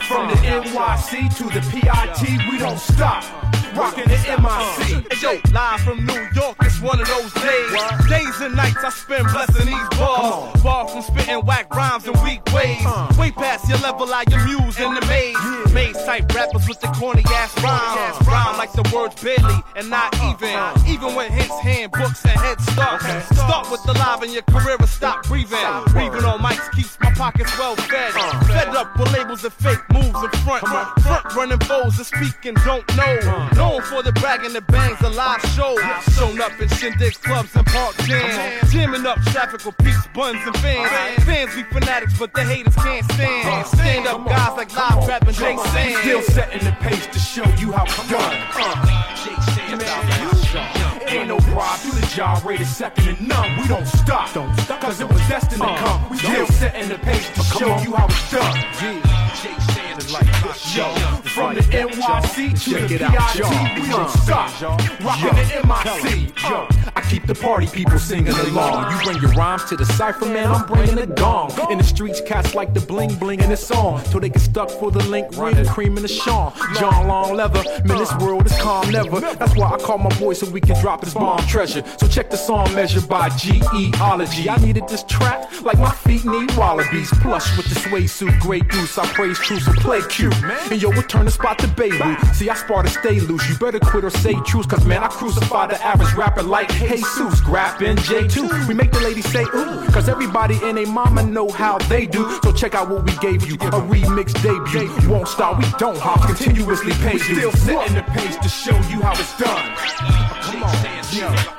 [0.01, 3.23] From the NYC to the PIT, we don't stop.
[3.75, 5.11] Rocking the MIC.
[5.11, 7.71] Hey, yo, live from New York, it's one of those days.
[8.09, 10.61] Days and nights I spend blessing these bars.
[10.61, 12.83] Far from spitting whack rhymes in weak ways.
[13.17, 15.73] Way past your level, I amuse in the maze.
[15.73, 18.27] Maze type rappers with the corny ass rhymes.
[18.27, 20.55] Rhyme like the words barely and not uh, even.
[20.55, 20.73] Uh.
[20.87, 23.01] Even when hits, handbooks, and head start.
[23.33, 25.59] Start with the live and your career will stop breathing.
[25.87, 28.11] Breathing on mics keeps my pockets well fed.
[28.15, 28.43] Uh.
[28.45, 30.65] Fed up with labels and fake moves in front.
[30.67, 33.19] Front running foes and speaking don't know.
[33.59, 35.79] Known for the bragging the bangs, the live shows.
[36.15, 38.71] Shown up in shindigs, clubs, and park jams.
[38.71, 41.23] Jamming up traffic with peace, buns, and fans.
[41.25, 43.67] Fans be fanatics, but the haters can't stand.
[43.67, 45.95] Stand up guys like live rap and Jake Sand.
[45.97, 48.37] Still setting the pace to show you how it's done.
[48.55, 48.89] Uh.
[51.09, 53.59] Ain't no prob, do the job, rate a second and none.
[53.59, 54.33] We don't stop.
[54.33, 54.79] Don't stop.
[54.79, 55.77] Cause it was destined to uh.
[55.77, 56.09] come.
[56.09, 59.78] We still setting the pace to show you how it's done.
[60.09, 60.15] Yo,
[61.35, 64.49] from the NYC to the PIT, we don't stop.
[65.01, 66.41] Rocking the MIC.
[66.41, 68.91] Yo, I keep the party people singing along.
[68.91, 71.51] You bring your rhymes to the cipher, man, I'm bringing the gong.
[71.69, 74.01] In the streets, cats like the bling bling in the song.
[74.05, 76.53] Till they get stuck for the link, ring, cream in the Sean.
[76.79, 79.19] John Long Leather, man, this world is calm never.
[79.19, 81.83] That's why I call my boy so we can drop this bomb treasure.
[81.97, 84.49] So check the song measured by G-E-ology.
[84.49, 87.11] I needed this track like my feet need wallabies.
[87.21, 88.97] Plush with the suede suit, great goose.
[88.97, 89.98] I praise truth, so play
[90.71, 92.19] And yo, we turn the spot to Beirut.
[92.35, 93.47] See, I spar to stay loose.
[93.49, 97.41] You better quit or say truth, cause man, I crucify the average rapper like Jesus.
[97.41, 98.67] Grappin' J2.
[98.67, 102.39] We make the ladies say ooh, cause everybody and they mama know how they do.
[102.43, 103.55] So check out what we gave you.
[103.55, 105.09] A remix debut.
[105.09, 107.19] Won't stop, we don't hop, continuously pay you.
[107.19, 109.75] Still setting the pace to show you how it's done.
[110.41, 110.75] Come on,
[111.13, 111.58] yo.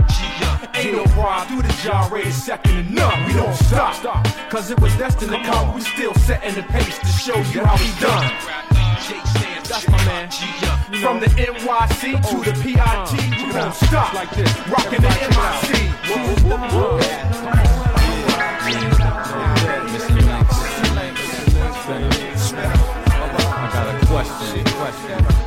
[0.81, 3.27] Ain't no prob, do the job, second and none.
[3.27, 5.75] We don't stop, cause it was destined to come.
[5.75, 8.33] We still setting the pace to show you how we done.
[9.69, 10.31] That's my man.
[11.03, 13.07] From the NYC to the PIT, uh,
[13.47, 14.51] we don't stop like this.
[14.69, 15.91] Rocking the MIC.
[23.53, 24.65] I got a question.
[24.81, 25.41] question.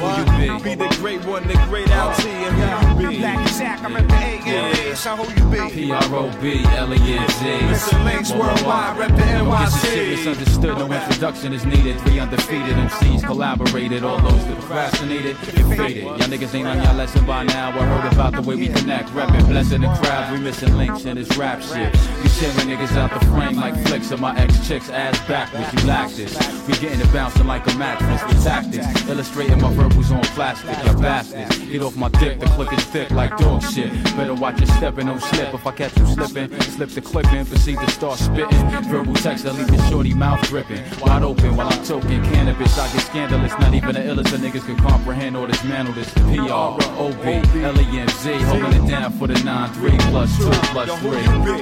[0.00, 0.24] Who you
[0.58, 0.64] be?
[0.64, 3.49] Be the great one, the great LT, and who you be?
[3.60, 5.86] Black I'm at the A so who you be?
[5.86, 7.44] P-R-O-B, L-E-N-Z.
[7.44, 8.04] Mr.
[8.04, 9.94] Links Worldwide, rep the Don't get some NYC.
[9.94, 11.98] shit misunderstood, no introduction is needed.
[12.00, 16.04] Three undefeated MCs collaborated, all those that procrastinated, get faded.
[16.04, 17.68] Y'all niggas ain't on y'all lesson by now.
[17.70, 20.32] I heard about the way we connect, reppin', blessing the crowd.
[20.32, 21.94] We missing links in this rap shit.
[21.94, 25.72] You tearing niggas out the frame like flicks of my ex chick's ass backwards.
[25.72, 26.36] You lack this.
[26.66, 29.08] We getting it bouncing like a mattress with tactics.
[29.08, 31.58] Illustrating my verbals on plastic, you bastards.
[31.58, 33.92] Get off my dick, the click is thick like dog shit.
[34.16, 35.54] Better watch your step and don't slip.
[35.54, 38.58] If I catch you slipping, slip the clip and proceed to start spitting.
[38.90, 40.82] Verbal text that leave your shorty mouth dripping.
[41.00, 42.78] Wide open while I'm toking cannabis.
[42.78, 46.12] I get scandalous, not even the illest of niggas can comprehend or dismantle this.
[46.14, 51.10] P-R-O-B, L-E-N-Z, holding it down for the 9-3 plus 2 plus 3.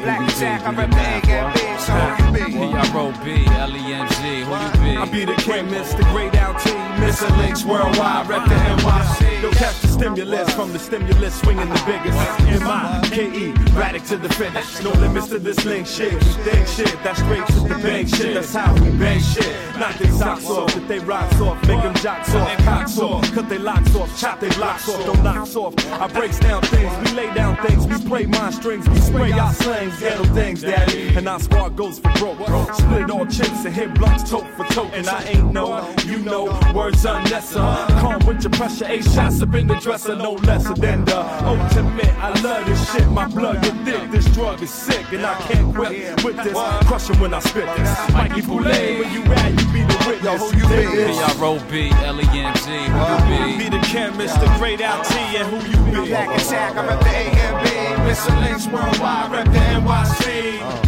[0.02, 2.52] Black Jack, I'm at the A so who you be?
[2.52, 4.96] P-R-O-B, L-E-N-Z, who you be?
[4.96, 6.02] I be the king, Mr.
[6.12, 7.36] Great LT, Mr.
[7.38, 9.42] Links Worldwide, rep the NYC.
[9.42, 12.18] Yo, catch the stimulus from the stimulus, swinging the biggest.
[12.62, 14.82] M-I-K-E, radic to the finish.
[14.82, 16.12] No limits to this link shit.
[16.12, 18.34] We think shit, that's straight to the bank shit.
[18.34, 19.54] That's how we bang shit.
[19.78, 23.32] Knock they socks off, that they rocks off, make them jocks off, cocks off.
[23.32, 25.74] Cut they locks off, chop they blocks off, don't knocks off.
[25.92, 29.52] I breaks down things, we lay down things, we play my strings, we spray our
[29.54, 31.14] slangs, ghetto things, daddy.
[31.16, 32.38] And our squad goes for broke.
[32.74, 34.92] Split all chips and hit blunts, tote for tote.
[34.94, 36.48] And I ain't know, you know,
[36.88, 38.00] words unnecessary.
[38.00, 42.14] Calm with your pressure, eight shots up in the dresser, no lesser than the ultimate.
[42.18, 44.10] I love this shit, my blood get thick.
[44.10, 46.56] This drug is sick and I can't quit with this.
[46.86, 48.12] Crush 'em when I spit this.
[48.12, 49.50] Mikey Boulay, where you at?
[49.50, 50.40] You be the witness.
[50.40, 51.12] Who you be?
[51.12, 53.64] P-R-O-B, L-E-N-G, who you be?
[53.64, 56.08] Be the chemist, the great LT, and who you be?
[56.08, 57.66] Black attack, I rep the AMB.
[58.08, 58.32] Mr.
[58.40, 60.60] links worldwide, rep the NYC.
[60.62, 60.87] Uh.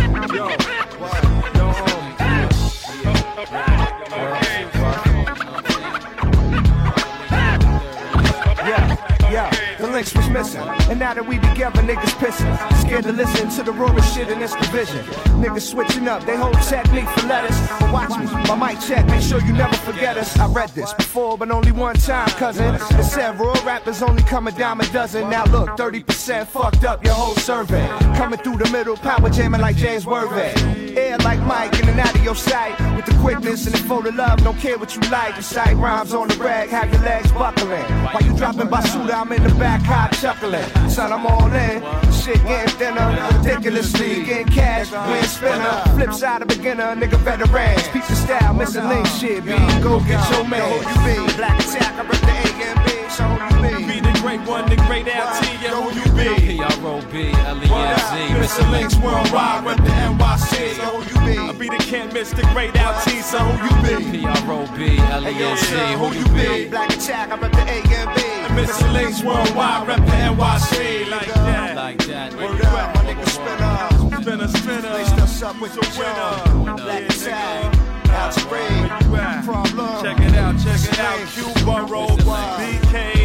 [10.01, 10.63] Links was missing.
[10.91, 12.55] And now that we together, niggas pissing.
[12.81, 15.05] Scared to listen to the roaring shit in this division.
[15.43, 17.57] Niggas switching up, they whole technique for letters.
[17.81, 20.39] But watch me, my mic check, make sure you never forget us.
[20.39, 22.75] I read this before, but only one time, cousin.
[22.77, 25.29] It raw rappers only come a dime a dozen.
[25.29, 27.87] Now look, 30% fucked up your whole survey.
[28.17, 30.90] Coming through the middle, power jamming like James Worthy.
[30.97, 32.79] Air like Mike, in and out of your sight.
[32.97, 35.37] With the quickness and the flow to love, don't care what you like.
[35.37, 37.83] Recite rhymes on the rag, have your legs buckling.
[38.13, 40.65] While you dropping basura, I'm in the back high chuckling.
[40.89, 41.83] Son, I'm all in.
[42.13, 45.83] Shit getting thinner, ridiculously getting cash, win spinner.
[45.95, 47.89] Flip side of beginner, nigga veterans.
[47.89, 49.45] Piece of style, missing link shit.
[49.45, 49.51] B,
[49.83, 50.71] go get your man.
[51.07, 51.37] You?
[51.37, 53.11] Black attack, I rep the AMB.
[53.11, 54.10] So who you be?
[54.21, 56.57] Great one, the great LT, and who you be?
[56.59, 60.75] P-R-O-B, L-E-N-G, Missing links worldwide, rep the NYC.
[60.77, 61.39] So who you be?
[61.39, 64.19] I be the can't miss the great LT, so who you be?
[64.19, 66.69] P-R-O-B, L-E-N-G, who you be?
[66.69, 68.55] Black attack, I rep the AMB.
[68.57, 71.09] Missing links worldwide, rep the NYC.
[71.11, 71.77] Like that.
[71.77, 72.35] Like that.
[72.35, 73.27] Where you at, my nigga?
[73.27, 74.23] Spinner.
[74.23, 74.95] Spinner, spinner.
[74.95, 76.77] Laced us up with a the winner.
[76.77, 79.05] Black Yeah, attack, out to Where raid.
[79.07, 79.45] you at?
[79.45, 80.03] Problem.
[80.05, 81.19] Check it out, check it out.
[81.29, 83.20] Cuba Road, BK,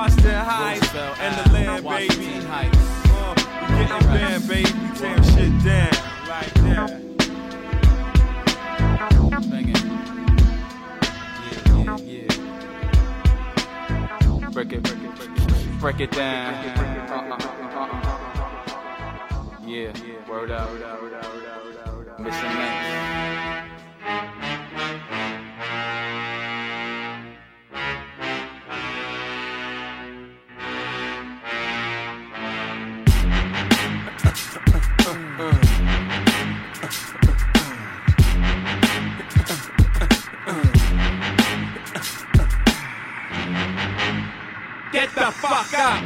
[0.00, 2.40] Washington Heights, and the land, baby.
[2.48, 3.34] Uh,
[3.68, 4.72] we getting banned, baby.
[4.72, 5.92] We tearing shit down.
[6.26, 6.88] Like that.
[11.44, 12.24] Yeah, yeah,
[14.40, 14.48] yeah.
[14.48, 16.54] Break it, break it, break it, break it down.
[19.66, 19.92] Yeah,
[20.26, 22.20] word out, word out, word out, word out, word out, word out.
[22.20, 22.99] Missing links.
[45.00, 46.02] Get the fuck up.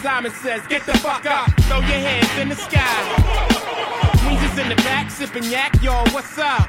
[0.00, 1.52] Simon says, get the fuck up.
[1.64, 2.80] Throw your hands in the sky.
[4.24, 6.66] Weezer's in the back, sipping yak, yo, what's up?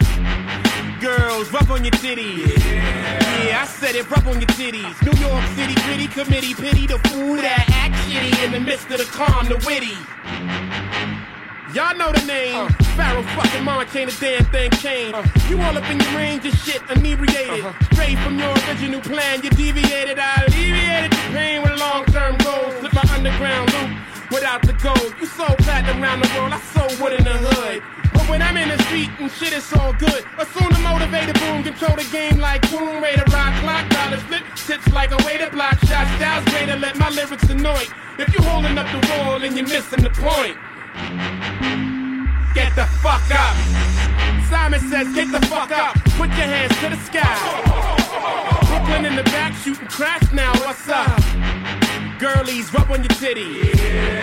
[1.00, 2.50] Girls, rub on your titties.
[2.66, 3.62] Yeah.
[3.62, 5.02] I said it, rub on your titties.
[5.02, 8.98] New York City gritty committee, pity the fool that act shitty in the midst of
[8.98, 9.96] the calm, the witty.
[11.74, 12.87] Y'all know the name.
[12.98, 15.14] Pharoahe fucking mom can't a damn thing change.
[15.50, 17.64] You all up in your range of shit, inebriated.
[17.64, 17.94] Uh-huh.
[17.94, 20.18] Straight from your original plan, you deviated.
[20.18, 22.74] I alleviated the pain with long term goals.
[22.82, 23.90] Slip my underground loop
[24.32, 25.14] without the gold.
[25.22, 27.84] You sold platinum around the world, I sold wood in the hood.
[28.14, 30.26] But when I'm in the street and shit, it's all good.
[30.42, 34.42] Assume the motivated boom, control the game like boom, way to rock, clock, dollars flip,
[34.56, 36.10] tips like a way to block shots.
[36.18, 37.86] Styles greater, let my lyrics annoy.
[38.18, 40.58] If you holding up the wall and you're missing the point.
[42.58, 43.56] Get the fuck up.
[44.50, 45.94] Simon says, get the fuck up.
[46.18, 47.38] Put your hands to the sky.
[48.66, 50.52] Brooklyn in the back shooting crash now.
[50.66, 51.22] What's up?
[52.18, 53.62] Girlies, rub on your titties.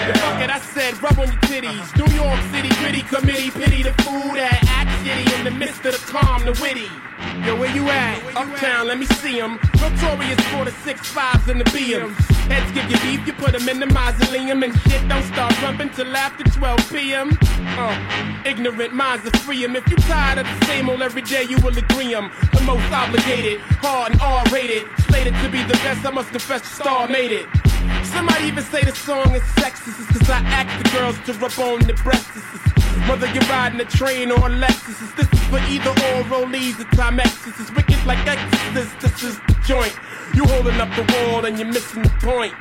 [0.08, 1.86] The fuck it, I said, rub on your titties.
[1.94, 5.92] New York City gritty committee, pity the food that act shitty in the midst of
[5.92, 6.90] the calm, the witty.
[7.46, 8.36] Yo, where you at?
[8.36, 9.58] Uptown, let me see see 'em.
[9.80, 12.16] Notorious for the six fives and the BMs.
[12.50, 14.62] Heads give you beef, you put 'em in the mausoleum.
[14.62, 17.28] And shit don't start rumping till after 12 p.m.
[17.82, 17.96] Uh,
[18.44, 19.76] ignorant minds are free 'em.
[19.76, 22.26] If you tired of the same old every day, you will agree 'em.
[22.52, 24.84] The most obligated, hard and R-rated.
[25.08, 27.46] Slated to be the best, I must confess the star made it.
[28.14, 31.80] Somebody even say the song is sexist cause I ask the girls to rub on
[31.90, 32.73] the breasts.
[33.08, 36.88] Whether you're riding a train or a Lexus, this is for either or rollies or
[36.96, 37.44] Timex.
[37.44, 39.94] This is wicked like Exorcist, this is the joint.
[40.34, 42.54] You holding up the wall and you're missing the point.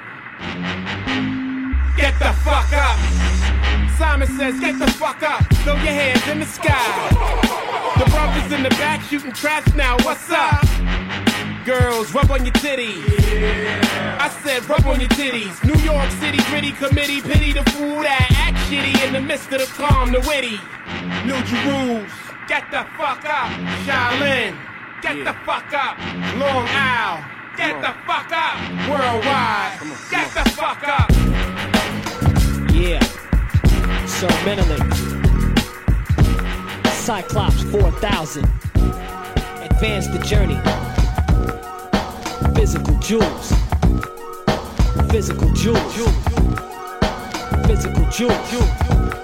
[1.97, 2.99] Get the fuck up.
[3.97, 5.45] Simon says, get the fuck up.
[5.63, 7.09] Throw your hands in the sky.
[7.97, 9.97] The brothers in the back shooting traps now.
[10.03, 10.65] What's up?
[11.65, 13.05] Girls, rub on your titties.
[14.19, 15.63] I said, rub on your titties.
[15.63, 19.65] New York City gritty committee, pity the fool that shitty in the midst of the
[19.65, 20.59] calm, the witty.
[21.25, 22.07] New Jerusalem,
[22.47, 23.49] get the fuck up.
[23.85, 24.57] Shaolin,
[25.01, 25.97] get the fuck up.
[26.37, 27.23] Long Isle,
[27.57, 28.55] get the fuck up.
[28.89, 31.09] Worldwide, get the fuck up.
[32.73, 32.99] Yeah.
[34.05, 34.79] So mentally.
[36.91, 38.43] Cyclops 4000.
[39.61, 40.59] Advance the journey.
[42.55, 43.53] Physical jewels.
[45.11, 46.72] Physical jewels.
[47.67, 49.22] Physical jewels.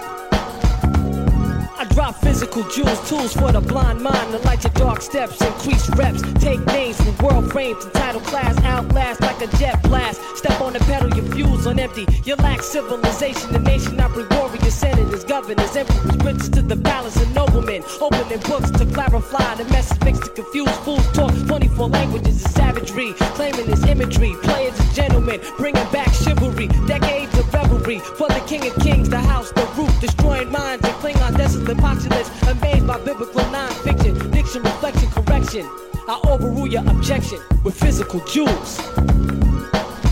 [2.00, 6.22] Drop physical jewels, tools for the blind mind, to light your dark steps, increase reps,
[6.40, 10.22] take names from world frames, title class, outlast like a jet blast.
[10.38, 12.08] Step on the pedal, your fuse on empty.
[12.24, 17.36] You lack civilization, the nation bring warriors, senators, governors, emperors, princes to the palace and
[17.36, 17.84] noblemen.
[18.00, 21.06] Opening books to clarify the message mixed to confuse fools.
[21.12, 24.36] Talk 24 languages of savagery, claiming this imagery.
[24.42, 29.20] Players and gentlemen, bringing back chivalry, decades of revelry for the king of kings, the
[29.20, 35.10] house, the roof, destroying minds and Klingon desolate populace, amazed by biblical non-fiction, diction, reflection,
[35.10, 35.66] correction.
[36.08, 38.78] I overrule your objection with physical jewels.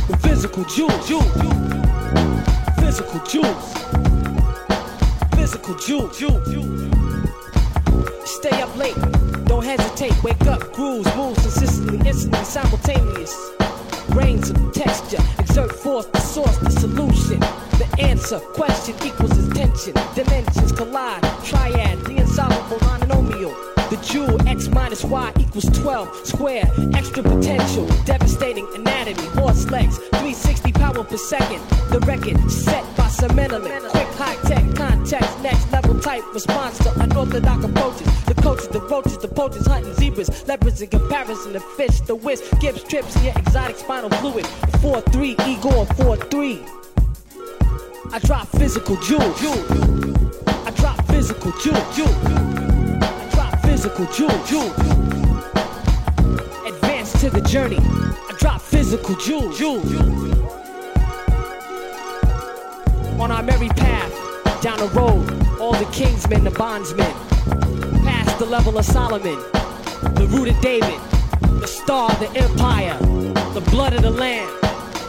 [0.10, 1.32] With physical jewels, jewels,
[2.80, 3.66] physical jewels,
[5.36, 6.18] physical jewels.
[8.26, 8.98] Stay up late,
[9.46, 13.52] don't hesitate, wake up, grooves, moves consistently, instantly, simultaneous.
[14.10, 17.40] Rains of texture, exert force, the source, the solution.
[17.78, 19.94] The answer, question equals intention.
[20.16, 23.68] Dimensions collide, triad, the insoluble monomial.
[23.90, 30.74] The jewel, x minus y equals 12, square, extra potential, devastating anatomy, horse legs, 360
[30.74, 31.62] power per second.
[31.90, 37.64] The record set by Semenalik, quick high tech context, next level type response to unorthodox
[37.64, 38.26] approaches.
[38.26, 42.60] The coaches, the roaches, the poachers, hunting zebras, leopards in comparison to fish, the whisk,
[42.60, 44.46] gives trips in your exotic spinal fluid.
[44.82, 46.66] 4 3, Igor 4 3.
[48.12, 49.42] I drop physical jewels.
[49.42, 50.27] I
[51.18, 51.96] physical jewels.
[53.02, 54.78] I drop physical jewels.
[56.68, 57.80] Advance to the journey.
[57.80, 59.60] I drop physical jewels.
[63.20, 64.14] On our merry path,
[64.62, 65.26] down the road,
[65.60, 67.12] all the kingsmen, the bondsmen,
[68.06, 69.40] past the level of Solomon,
[70.20, 71.00] the root of David,
[71.62, 72.96] the star of the empire,
[73.56, 74.48] the blood of the lamb,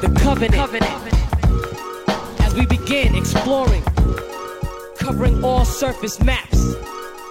[0.00, 0.54] the covenant.
[0.54, 1.09] covenant
[2.40, 3.82] as we begin exploring,
[5.09, 6.74] covering all surface maps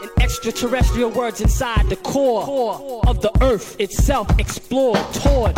[0.02, 5.56] and extraterrestrial words inside the core of the earth itself, explored toward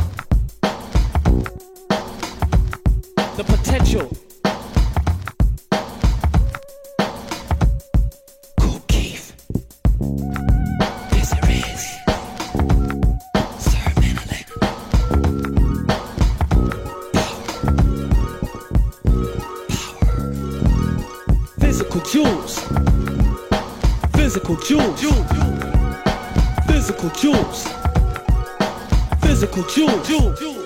[3.37, 4.11] the potential.
[24.49, 25.31] Physical jewels.
[26.65, 27.67] Physical jewels.
[29.21, 30.58] Physical jewels.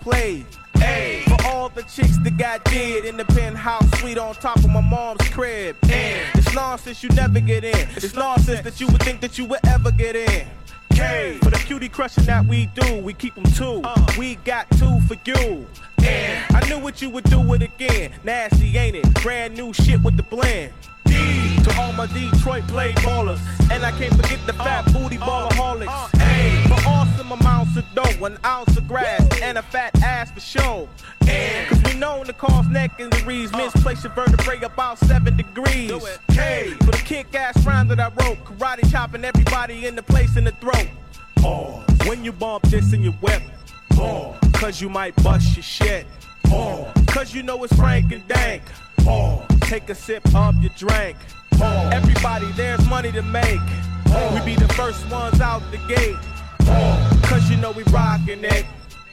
[0.00, 0.44] Play.
[0.82, 4.70] A for all the chicks that got dead in the penthouse suite on top of
[4.70, 5.76] my mom's crib.
[5.84, 7.88] N it's nonsense you never get in.
[7.96, 10.46] It's nonsense that you would think that you would ever get in.
[10.92, 13.82] K for the cutie crushing that we do, we keep them two.
[14.18, 15.66] We got two for you.
[16.02, 18.12] And I knew what you would do it again.
[18.24, 19.22] Nasty, ain't it?
[19.22, 20.72] Brand new shit with the blend.
[21.04, 23.40] D to all my Detroit play ballers.
[23.70, 26.10] And I can't forget the fat booty ballaholics.
[26.14, 29.19] A for awesome amounts of dough, an ounce of grass,
[29.50, 30.88] and a fat ass for sure.
[31.26, 35.90] And cause we known to cause neck injuries, misplace your vertebrae about seven degrees.
[36.30, 40.36] K for the kick ass rhyme that I wrote, karate chopping everybody in the place
[40.36, 40.88] in the throat.
[41.36, 41.82] Pause.
[42.06, 43.42] When you bump this in your whip,
[43.90, 44.38] pause.
[44.52, 46.06] Cause you might bust your shit.
[46.44, 46.86] Pause.
[47.08, 48.62] Cause you know it's Frank and Dank.
[48.98, 49.42] Pause.
[49.62, 51.16] Take a sip of your drink.
[51.58, 51.92] Pause.
[51.92, 53.58] Everybody, there's money to make.
[54.06, 54.32] Oh.
[54.32, 56.16] We be the first ones out the gate.
[56.62, 57.20] Oh.
[57.24, 58.64] Cause you know we rockin' it.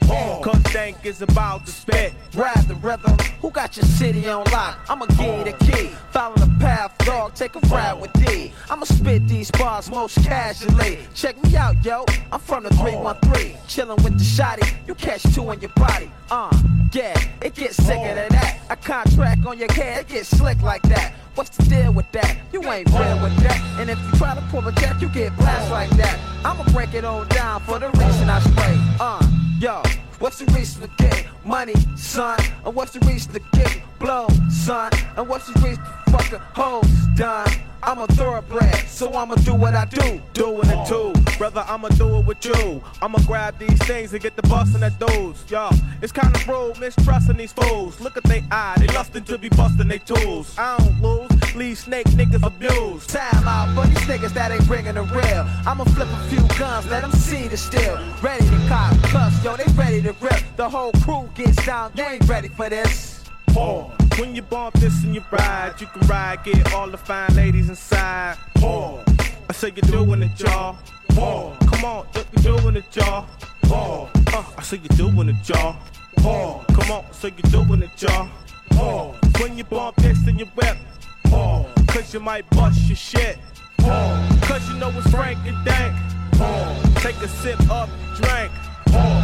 [0.08, 2.14] Cause Dank is about to spit.
[2.34, 3.16] Rap the rhythm.
[3.40, 4.78] Who got your city on lock?
[4.88, 5.90] I'ma give you the key.
[6.10, 7.34] Follow the path, dog.
[7.34, 8.52] Take a ride with D.
[8.70, 10.98] I'ma spit these bars most casually.
[11.14, 12.04] Check me out, yo.
[12.32, 13.56] I'm from the 313.
[13.68, 14.66] Chillin' with the shotty.
[14.86, 16.10] You catch two in your body.
[16.30, 16.50] Uh,
[16.92, 18.60] yeah, it gets sicker than that.
[18.70, 21.14] I contract on your head, it gets slick like that.
[21.34, 22.38] What's the deal with that?
[22.52, 23.60] You ain't real with that.
[23.78, 26.18] And if you try to pull a jack, you get blast like that.
[26.44, 28.78] I'ma break it on down for the reason I spray.
[28.98, 29.82] Uh, yo.
[30.18, 32.38] What's the reason get money, son?
[32.64, 34.92] And what's the reason to get blow, son?
[35.16, 36.86] And what's the reason to fucking hoes
[37.16, 37.48] done?
[37.82, 40.20] I'm a thoroughbred, so I'ma do what I do.
[40.34, 41.64] Doing it too, brother.
[41.66, 42.82] I'ma do it with you.
[43.00, 45.44] I'ma grab these things and get the bustin' at those.
[45.48, 45.70] Yo,
[46.02, 48.00] it's kinda rude, mistrusting these fools.
[48.00, 50.54] Look at they eye, they lustin' to be bustin' they tools.
[50.58, 53.10] I don't lose, leave snake niggas abused.
[53.10, 55.46] Time out for these niggas that ain't bringin' the real.
[55.64, 57.98] I'ma flip a few guns, let them see the steel.
[58.20, 60.42] Ready to cop, plus, yo, they ready to rip.
[60.56, 63.22] The whole crew gets down, they ain't ready for this.
[63.54, 63.92] Pause.
[64.18, 67.68] When you bump this in your ride, you can ride, get all the fine ladies
[67.68, 68.36] inside.
[68.56, 69.04] Pause.
[69.48, 70.76] I say you're doing it, y'all.
[71.10, 71.56] Pause.
[71.70, 73.26] Come on, you're doing it, y'all.
[73.62, 74.10] Pause.
[74.34, 75.76] Uh, I say you're doing it, y'all.
[76.16, 76.66] Pause.
[76.74, 78.28] Come on, say you're doing it, y'all.
[78.70, 79.16] Pause.
[79.40, 80.76] When you bump this in your whip,
[81.24, 81.66] pause.
[81.86, 83.38] Cause you might bust your shit.
[83.78, 84.40] Pause.
[84.42, 85.96] Cause you know it's Frank and Dank.
[86.32, 86.94] Pause.
[86.96, 88.50] Take a sip of drink.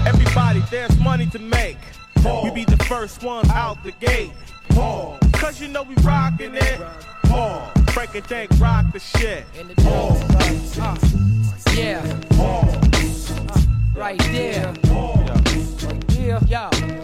[0.07, 1.79] Everybody, there's money to make.
[2.25, 4.33] We be the first ones out the gate.
[4.70, 5.18] Paul.
[5.35, 6.81] Cause you know we rockin' it.
[7.25, 7.70] Paul.
[7.89, 9.45] Frank and Dank rock the shit.
[9.77, 10.16] Paul.
[10.81, 10.97] Uh,
[11.75, 12.03] yeah.
[12.33, 13.61] Uh,
[13.95, 14.72] right there.
[14.85, 15.22] Paul,
[16.18, 16.41] Yeah.
[16.49, 17.04] Yo.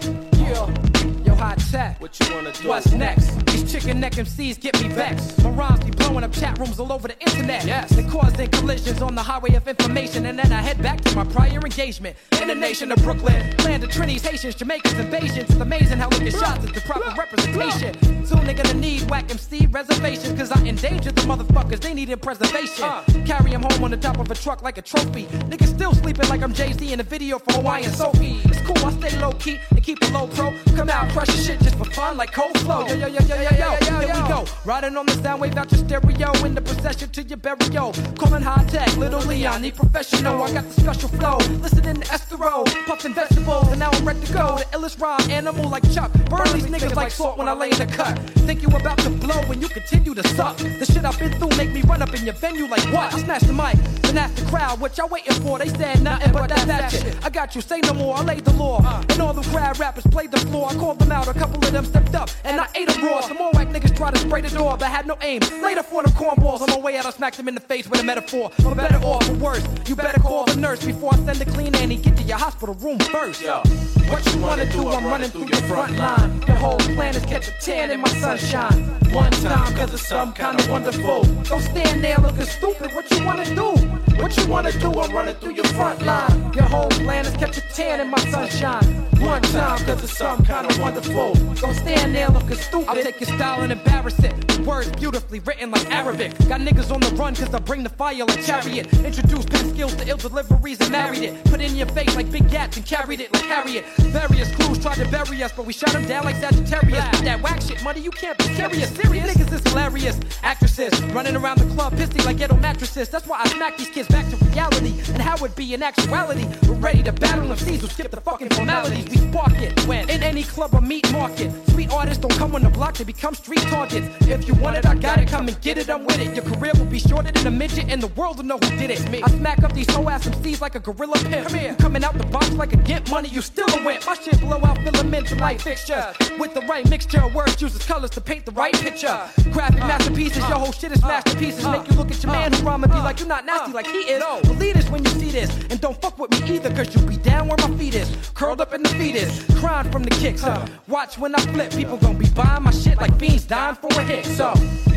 [1.73, 1.79] Yeah.
[1.79, 2.01] Yo, hot tech.
[2.01, 2.69] What you wanna do?
[2.69, 3.47] What's next?
[3.47, 5.43] These chicken neck MCs get me vexed.
[5.43, 7.65] My rhymes be blowing up chat rooms all over the internet.
[7.65, 7.91] Yes.
[7.91, 10.27] They causing collisions on the highway of information.
[10.27, 12.17] And then I head back to my prior engagement.
[12.41, 13.57] In the nation of Brooklyn.
[13.65, 15.51] Land of Trinis, Haitians, Jamaicans, invasions.
[15.51, 17.95] It's amazing how looking shots is the proper representation.
[18.27, 20.39] Soon they gonna need whack MC reservations.
[20.39, 21.81] Cause I endangered the motherfuckers.
[21.81, 22.89] They needed preservation.
[23.27, 25.27] Carry 'em home on the top of a truck like a trophy.
[25.51, 28.41] Niggas still sleeping like I'm Jay Z in a video for Hawaiian Sophie.
[28.45, 30.53] It's cool, I stay low key and keep it low pro.
[30.77, 32.87] Come out, crush your shit just for fun like cold flow.
[32.87, 34.45] Yo, yo, yo, yo, yo, yo, here we go.
[34.65, 37.93] Riding on the sound wave out your stereo in the procession to your burial.
[38.19, 40.43] Calling Hi-Tek, little Leon, need professional.
[40.43, 41.39] I got the special flow.
[41.61, 44.59] Listening to Esthero, puffing vegetables, and now I'm ready to go.
[44.59, 46.13] The illest rhyme animal like Chuck.
[46.29, 48.19] Burn these niggas like salt when I lay in the cut.
[48.47, 50.57] Think you about to blow when you continue to suck.
[50.59, 53.13] The shit I've been through make me run up in your venue like what?
[53.15, 55.59] I smashed the mic, then asked the crowd what y'all waiting for.
[55.59, 57.17] They said nothing but that, that shit.
[57.25, 58.81] I got you, say no more, I laid the law.
[58.85, 59.03] Uh.
[59.11, 60.69] And all the crowd rappers played the floor.
[60.71, 63.21] I called them out, a couple of them stepped up, and I ate them raw.
[63.21, 65.41] Some more whack niggas try to spray the door, but had no aim.
[65.63, 68.01] Later for the cornballs, on my way out, I smacked them in the face with
[68.01, 68.51] a metaphor.
[68.63, 71.75] For better or for worse, you better call the nurse before I send a clean
[71.77, 71.97] Annie.
[71.97, 73.43] Get to your hospital room first.
[73.43, 73.63] Yo,
[74.11, 74.89] What you wanna do?
[74.89, 76.41] I'm running through your front line.
[76.41, 78.85] The whole plan is catch a tan in my sunshine.
[79.13, 81.25] One time, cause it's some kind of wonderful.
[81.45, 82.93] Don't stand there looking stupid.
[82.95, 83.90] What you wanna do?
[84.21, 84.93] What you wanna do?
[85.01, 86.53] I'm running through your front line.
[86.53, 88.85] Your whole plan is catch a tan in my sunshine.
[89.19, 91.35] One time, cause it's some kind of wonderful.
[91.55, 92.89] Don't stand there looking stupid.
[92.89, 94.61] I'll take your style and embarrass it.
[94.61, 96.37] Words beautifully written like Arabic.
[96.49, 98.93] Got niggas on the run cause I bring the fire like chariot.
[99.05, 101.45] Introduce pen skills to ill deliveries and married it.
[101.45, 103.87] Put in your face like big gats and carried it like Harriet.
[104.13, 107.05] Various crews tried to bury us, but we shut them down like Sagittarius.
[107.21, 108.91] That whack shit money, you can't be serious.
[108.91, 110.21] Serious niggas is hilarious.
[110.43, 113.09] Actresses running around the club pissy like ghetto mattresses.
[113.09, 116.47] That's why I smack these kids back to reality and how it be in actuality.
[116.67, 119.09] We're ready to battle MCs who skip the fucking formalities.
[119.09, 121.51] We spark it when in any club or meat market.
[121.71, 124.07] Sweet artists don't come on the block, they become street targets.
[124.27, 125.29] If you want it, I got it.
[125.29, 126.35] Come and get it, I'm with it.
[126.35, 128.91] Your career will be shorter than a midget, and the world will know who did
[128.91, 129.11] it.
[129.11, 129.23] Me.
[129.23, 131.49] I smack up these hoe ass MCs like a gorilla pimp.
[131.49, 131.75] Come here.
[131.79, 134.07] Coming out the box like a gimp money, you still a wimp.
[134.07, 136.15] My shit blow out filaments and light fixtures.
[136.39, 139.21] With the right mixture of words, uses colors to paint the right picture.
[139.53, 141.67] Graphic masterpieces, your whole shit is masterpieces.
[141.67, 143.87] Make you look at your man who rhyme and be like, you're not nasty like
[143.87, 144.23] he is.
[144.47, 145.51] Believe this when you see this.
[145.71, 148.31] And don't fuck with me either, cause you'll be down where my feet is.
[148.35, 150.45] Curled up in the fetus, crying from the kicks.
[150.45, 150.67] Uh.
[150.89, 154.03] Watch when I flip, people gon' be buying my shit like fiends dying for a
[154.05, 154.25] hit.
[154.27, 154.51] So,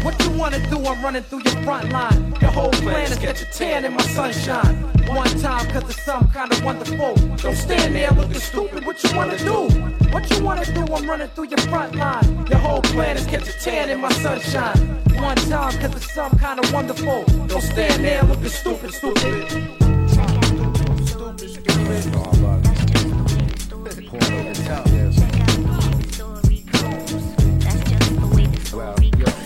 [0.04, 0.78] what you wanna do?
[0.86, 2.36] I'm running through your front line.
[2.42, 4.76] Your whole plan is get your tan in my sunshine.
[5.08, 7.16] One time, cause it's some kind of wonderful.
[7.38, 8.86] Don't stand there looking stupid.
[8.86, 9.68] What you wanna do?
[10.12, 10.82] What you wanna do?
[10.94, 12.48] I'm running through your front line.
[12.48, 14.78] Your whole plan is get your tan in my sunshine.
[15.16, 17.24] One time, cause it's some kind of wonderful.
[17.48, 19.50] Don't stand there looking stupid, stupid.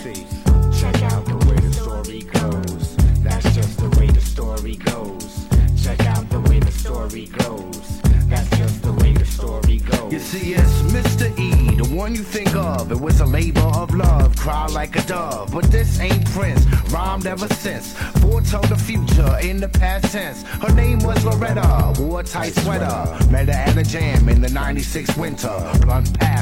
[0.02, 0.26] See.
[0.78, 2.96] Check out the way the story goes.
[3.22, 5.48] That's just the way the story goes.
[5.82, 8.00] Check out the way the story goes.
[8.28, 9.24] That's just the way the
[11.98, 12.92] one you think of.
[12.92, 15.50] It was a labor of love, cry like a dove.
[15.52, 17.92] But this ain't Prince, rhymed ever since.
[18.20, 20.42] Foretold the future in the past tense.
[20.62, 22.96] Her name was Loretta, wore a tight sweater.
[23.32, 25.72] Met her at a jam in the 96 winter.
[25.82, 26.37] Blunt past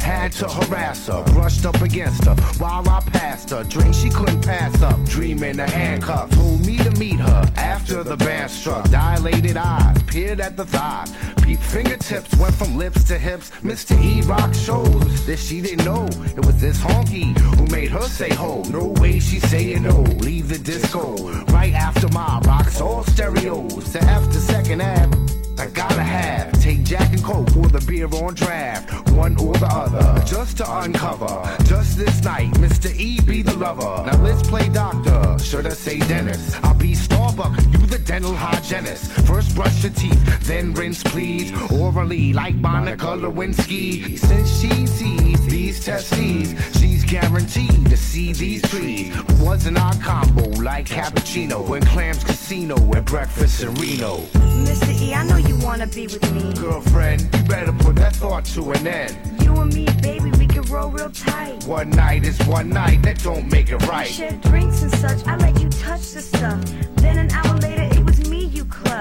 [0.00, 1.22] had to harass her.
[1.32, 3.64] Brushed up against her while I passed her.
[3.64, 5.02] Drink she couldn't pass up.
[5.04, 6.34] Dreaming a handcuffs.
[6.36, 8.88] Told me to meet her after the band struck.
[8.90, 11.12] Dilated eyes, peered at the thighs.
[11.42, 13.50] Peep fingertips went from lips to hips.
[13.62, 13.98] Mr.
[14.02, 16.06] E rock shows that she didn't know
[16.36, 18.62] it was this honky who made her say ho.
[18.70, 20.02] No way she saying no.
[20.26, 21.16] Leave the disco
[21.52, 23.92] right after my rocks all stereos.
[23.92, 25.37] To F the second half.
[25.58, 26.52] I gotta have.
[26.60, 29.10] Take Jack and Coke or the beer on draft.
[29.10, 30.24] One or the other.
[30.24, 31.42] Just to uncover.
[31.64, 32.94] Just this night, Mr.
[32.94, 34.04] E be the lover.
[34.06, 35.38] Now let's play doctor.
[35.42, 36.64] Should I say dentist?
[36.64, 39.10] I'll be Starbuck, you the dental hygienist.
[39.26, 41.50] First brush your teeth, then rinse please.
[41.72, 44.18] Orally, like Monica Lewinsky.
[44.18, 49.14] Since she sees these testes, she's guaranteed to see these trees.
[49.40, 54.16] Wasn't our combo like cappuccino and clams casino at breakfast in Reno?
[54.64, 55.00] Mr.
[55.00, 56.52] E, I know you wanna be with me.
[56.54, 59.16] Girlfriend, you better put that thought to an end.
[59.42, 61.64] You and me, baby, we can roll real tight.
[61.64, 64.06] One night is one night, that don't make it We right.
[64.08, 65.26] shared drinks and such.
[65.26, 66.64] I let you touch the stuff.
[66.96, 67.77] Then an hour later, it was me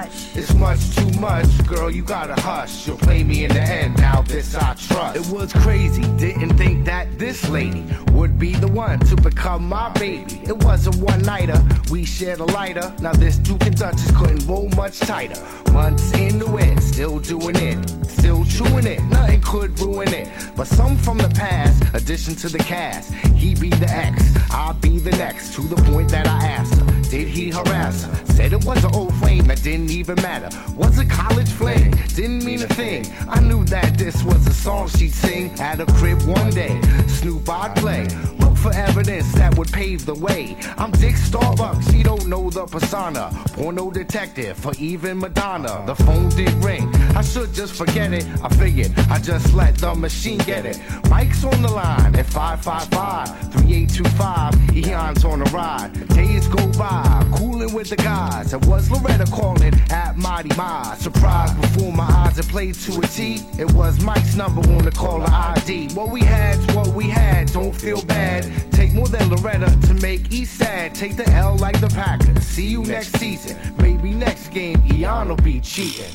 [0.07, 0.37] clutched.
[0.37, 2.87] It's much too much, girl, you gotta hush.
[2.87, 5.15] You'll play me in the end, now this I trust.
[5.17, 9.89] It was crazy, didn't think that this lady would be the one to become my
[9.93, 10.41] baby.
[10.43, 12.93] It was a one nighter, we shared a lighter.
[12.99, 15.41] Now this Duke and Duchess couldn't roll much tighter.
[15.71, 17.66] Months in the it, still doing it,
[19.47, 20.27] could ruin it.
[20.57, 23.13] But some from the past, addition to the cast.
[23.13, 24.21] He be the ex,
[24.51, 25.53] I'll be the next.
[25.55, 28.25] To the point that I asked her, did he harass her?
[28.33, 30.49] Said it was an old flame that didn't even matter.
[30.75, 33.05] Was a college fling, didn't mean a thing.
[33.29, 36.79] I knew that this was a song she'd sing at a crib one day.
[37.07, 38.05] Snoop I'd play.
[38.39, 40.57] Look for evidence that would pave the way.
[40.77, 43.31] I'm Dick Starbucks, she don't know the persona.
[43.53, 45.83] Porno detective for even Madonna.
[45.85, 46.91] The phone did ring.
[47.17, 48.27] I should just forget it.
[48.43, 50.79] I figured I just let the machine get it.
[51.09, 54.77] Mike's on the line at 555 3825.
[54.77, 55.91] Eon's on the ride.
[56.09, 58.53] Days go by, cooling with the guys.
[58.53, 60.93] It was Loretta calling at Mighty Ma.
[60.93, 63.41] Surprise before my eyes had played to a T.
[63.57, 65.95] It was Mike's number on the caller ID.
[65.95, 68.45] What we had's what we had, don't feel bad.
[68.71, 70.93] Take more than Loretta to make East sad.
[70.93, 72.43] Take the L like the Packers.
[72.45, 73.57] See you next season.
[73.79, 76.13] Maybe next game, Eon will be cheating.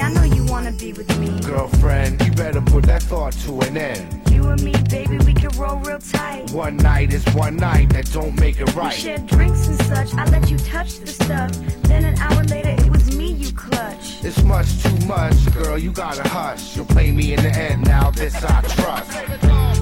[0.00, 1.40] I know you wanna be with me.
[1.40, 4.30] Girlfriend, you better put that thought to an end.
[4.30, 6.50] You and me, baby, we can roll real tight.
[6.50, 8.94] One night is one night, that don't make it right.
[8.94, 10.14] We shared drinks and such.
[10.14, 11.52] I let you touch the stuff.
[11.82, 14.24] Then an hour later, it was me you clutched.
[14.24, 16.76] It's much too much, girl, you gotta hush.
[16.76, 19.75] You'll play me in the end, now this I trust.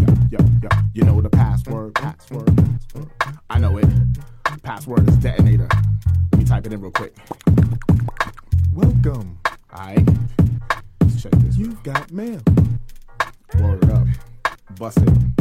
[0.00, 0.68] Yo, yo, yo.
[0.94, 3.10] You know the password, password, password.
[3.48, 3.86] I know it.
[4.62, 5.68] Password is detonator.
[6.32, 7.14] Let me type it in real quick.
[8.72, 9.38] Welcome.
[9.72, 10.08] Alright.
[11.00, 11.56] Let's check this.
[11.56, 12.40] You've got mail.
[13.58, 14.06] Word up.
[14.78, 15.39] Bust it.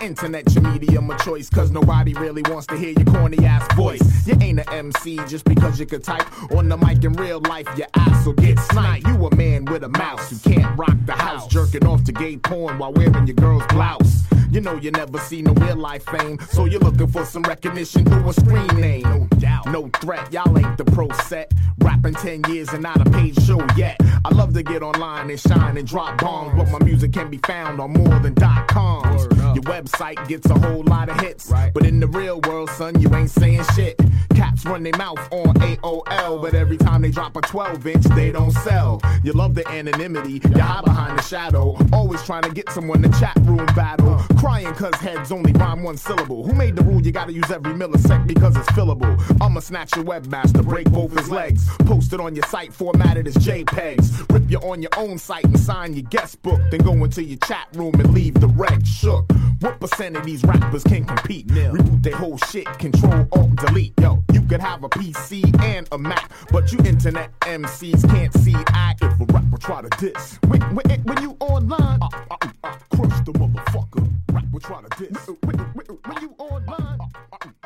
[0.00, 4.26] Internet, your medium of choice, cause nobody really wants to hear your corny ass voice.
[4.26, 7.66] You ain't a MC just because you could type on the mic in real life,
[7.76, 9.06] your ass will get sniped.
[9.06, 12.38] You a man with a mouse who can't rock the house, jerking off to gay
[12.38, 14.22] porn while wearing your girl's blouse.
[14.50, 18.04] You know you never see no real life fame, so you're looking for some recognition
[18.04, 19.02] through a screen name.
[19.02, 21.52] No doubt, no threat, y'all ain't the pro set.
[21.78, 23.98] Rapping 10 years and not a paid show yet.
[24.24, 27.38] I love to get online and shine and drop bombs, but my music can be
[27.38, 29.22] found on more than dot coms.
[29.54, 29.89] Your website
[30.28, 31.72] gets a whole lot of hits, Right.
[31.74, 33.98] but in the real world, son, you ain't saying shit.
[34.34, 38.30] Cats run their mouth on AOL, but every time they drop a 12 inch, they
[38.30, 39.00] don't sell.
[39.22, 41.76] You love the anonymity, you hide behind the shadow.
[41.92, 44.14] Always trying to get someone to chat room battle.
[44.14, 44.26] Uh.
[44.38, 46.46] Crying cause heads only rhyme one syllable.
[46.46, 49.18] Who made the rule you gotta use every millisecond because it's fillable?
[49.42, 51.68] I'ma snatch your webmaster, break both his legs.
[51.80, 54.32] Post it on your site, formatted as JPEGs.
[54.32, 56.60] Rip you on your own site and sign your guest book.
[56.70, 59.30] Then go into your chat room and leave the reg shook.
[59.60, 61.50] What percent of these rappers can compete.
[61.50, 61.70] Yeah.
[61.70, 63.94] Reboot their whole shit, control alt delete.
[64.00, 68.54] Yo, you could have a PC and a Mac, but you internet MCs can't see
[68.68, 70.38] I if a rapper try to diss.
[70.46, 74.08] When, when, when you online, I, I, I crush the motherfucker.
[74.32, 75.26] Rapper try to diss.
[75.44, 77.59] When, when, when you online, I, I,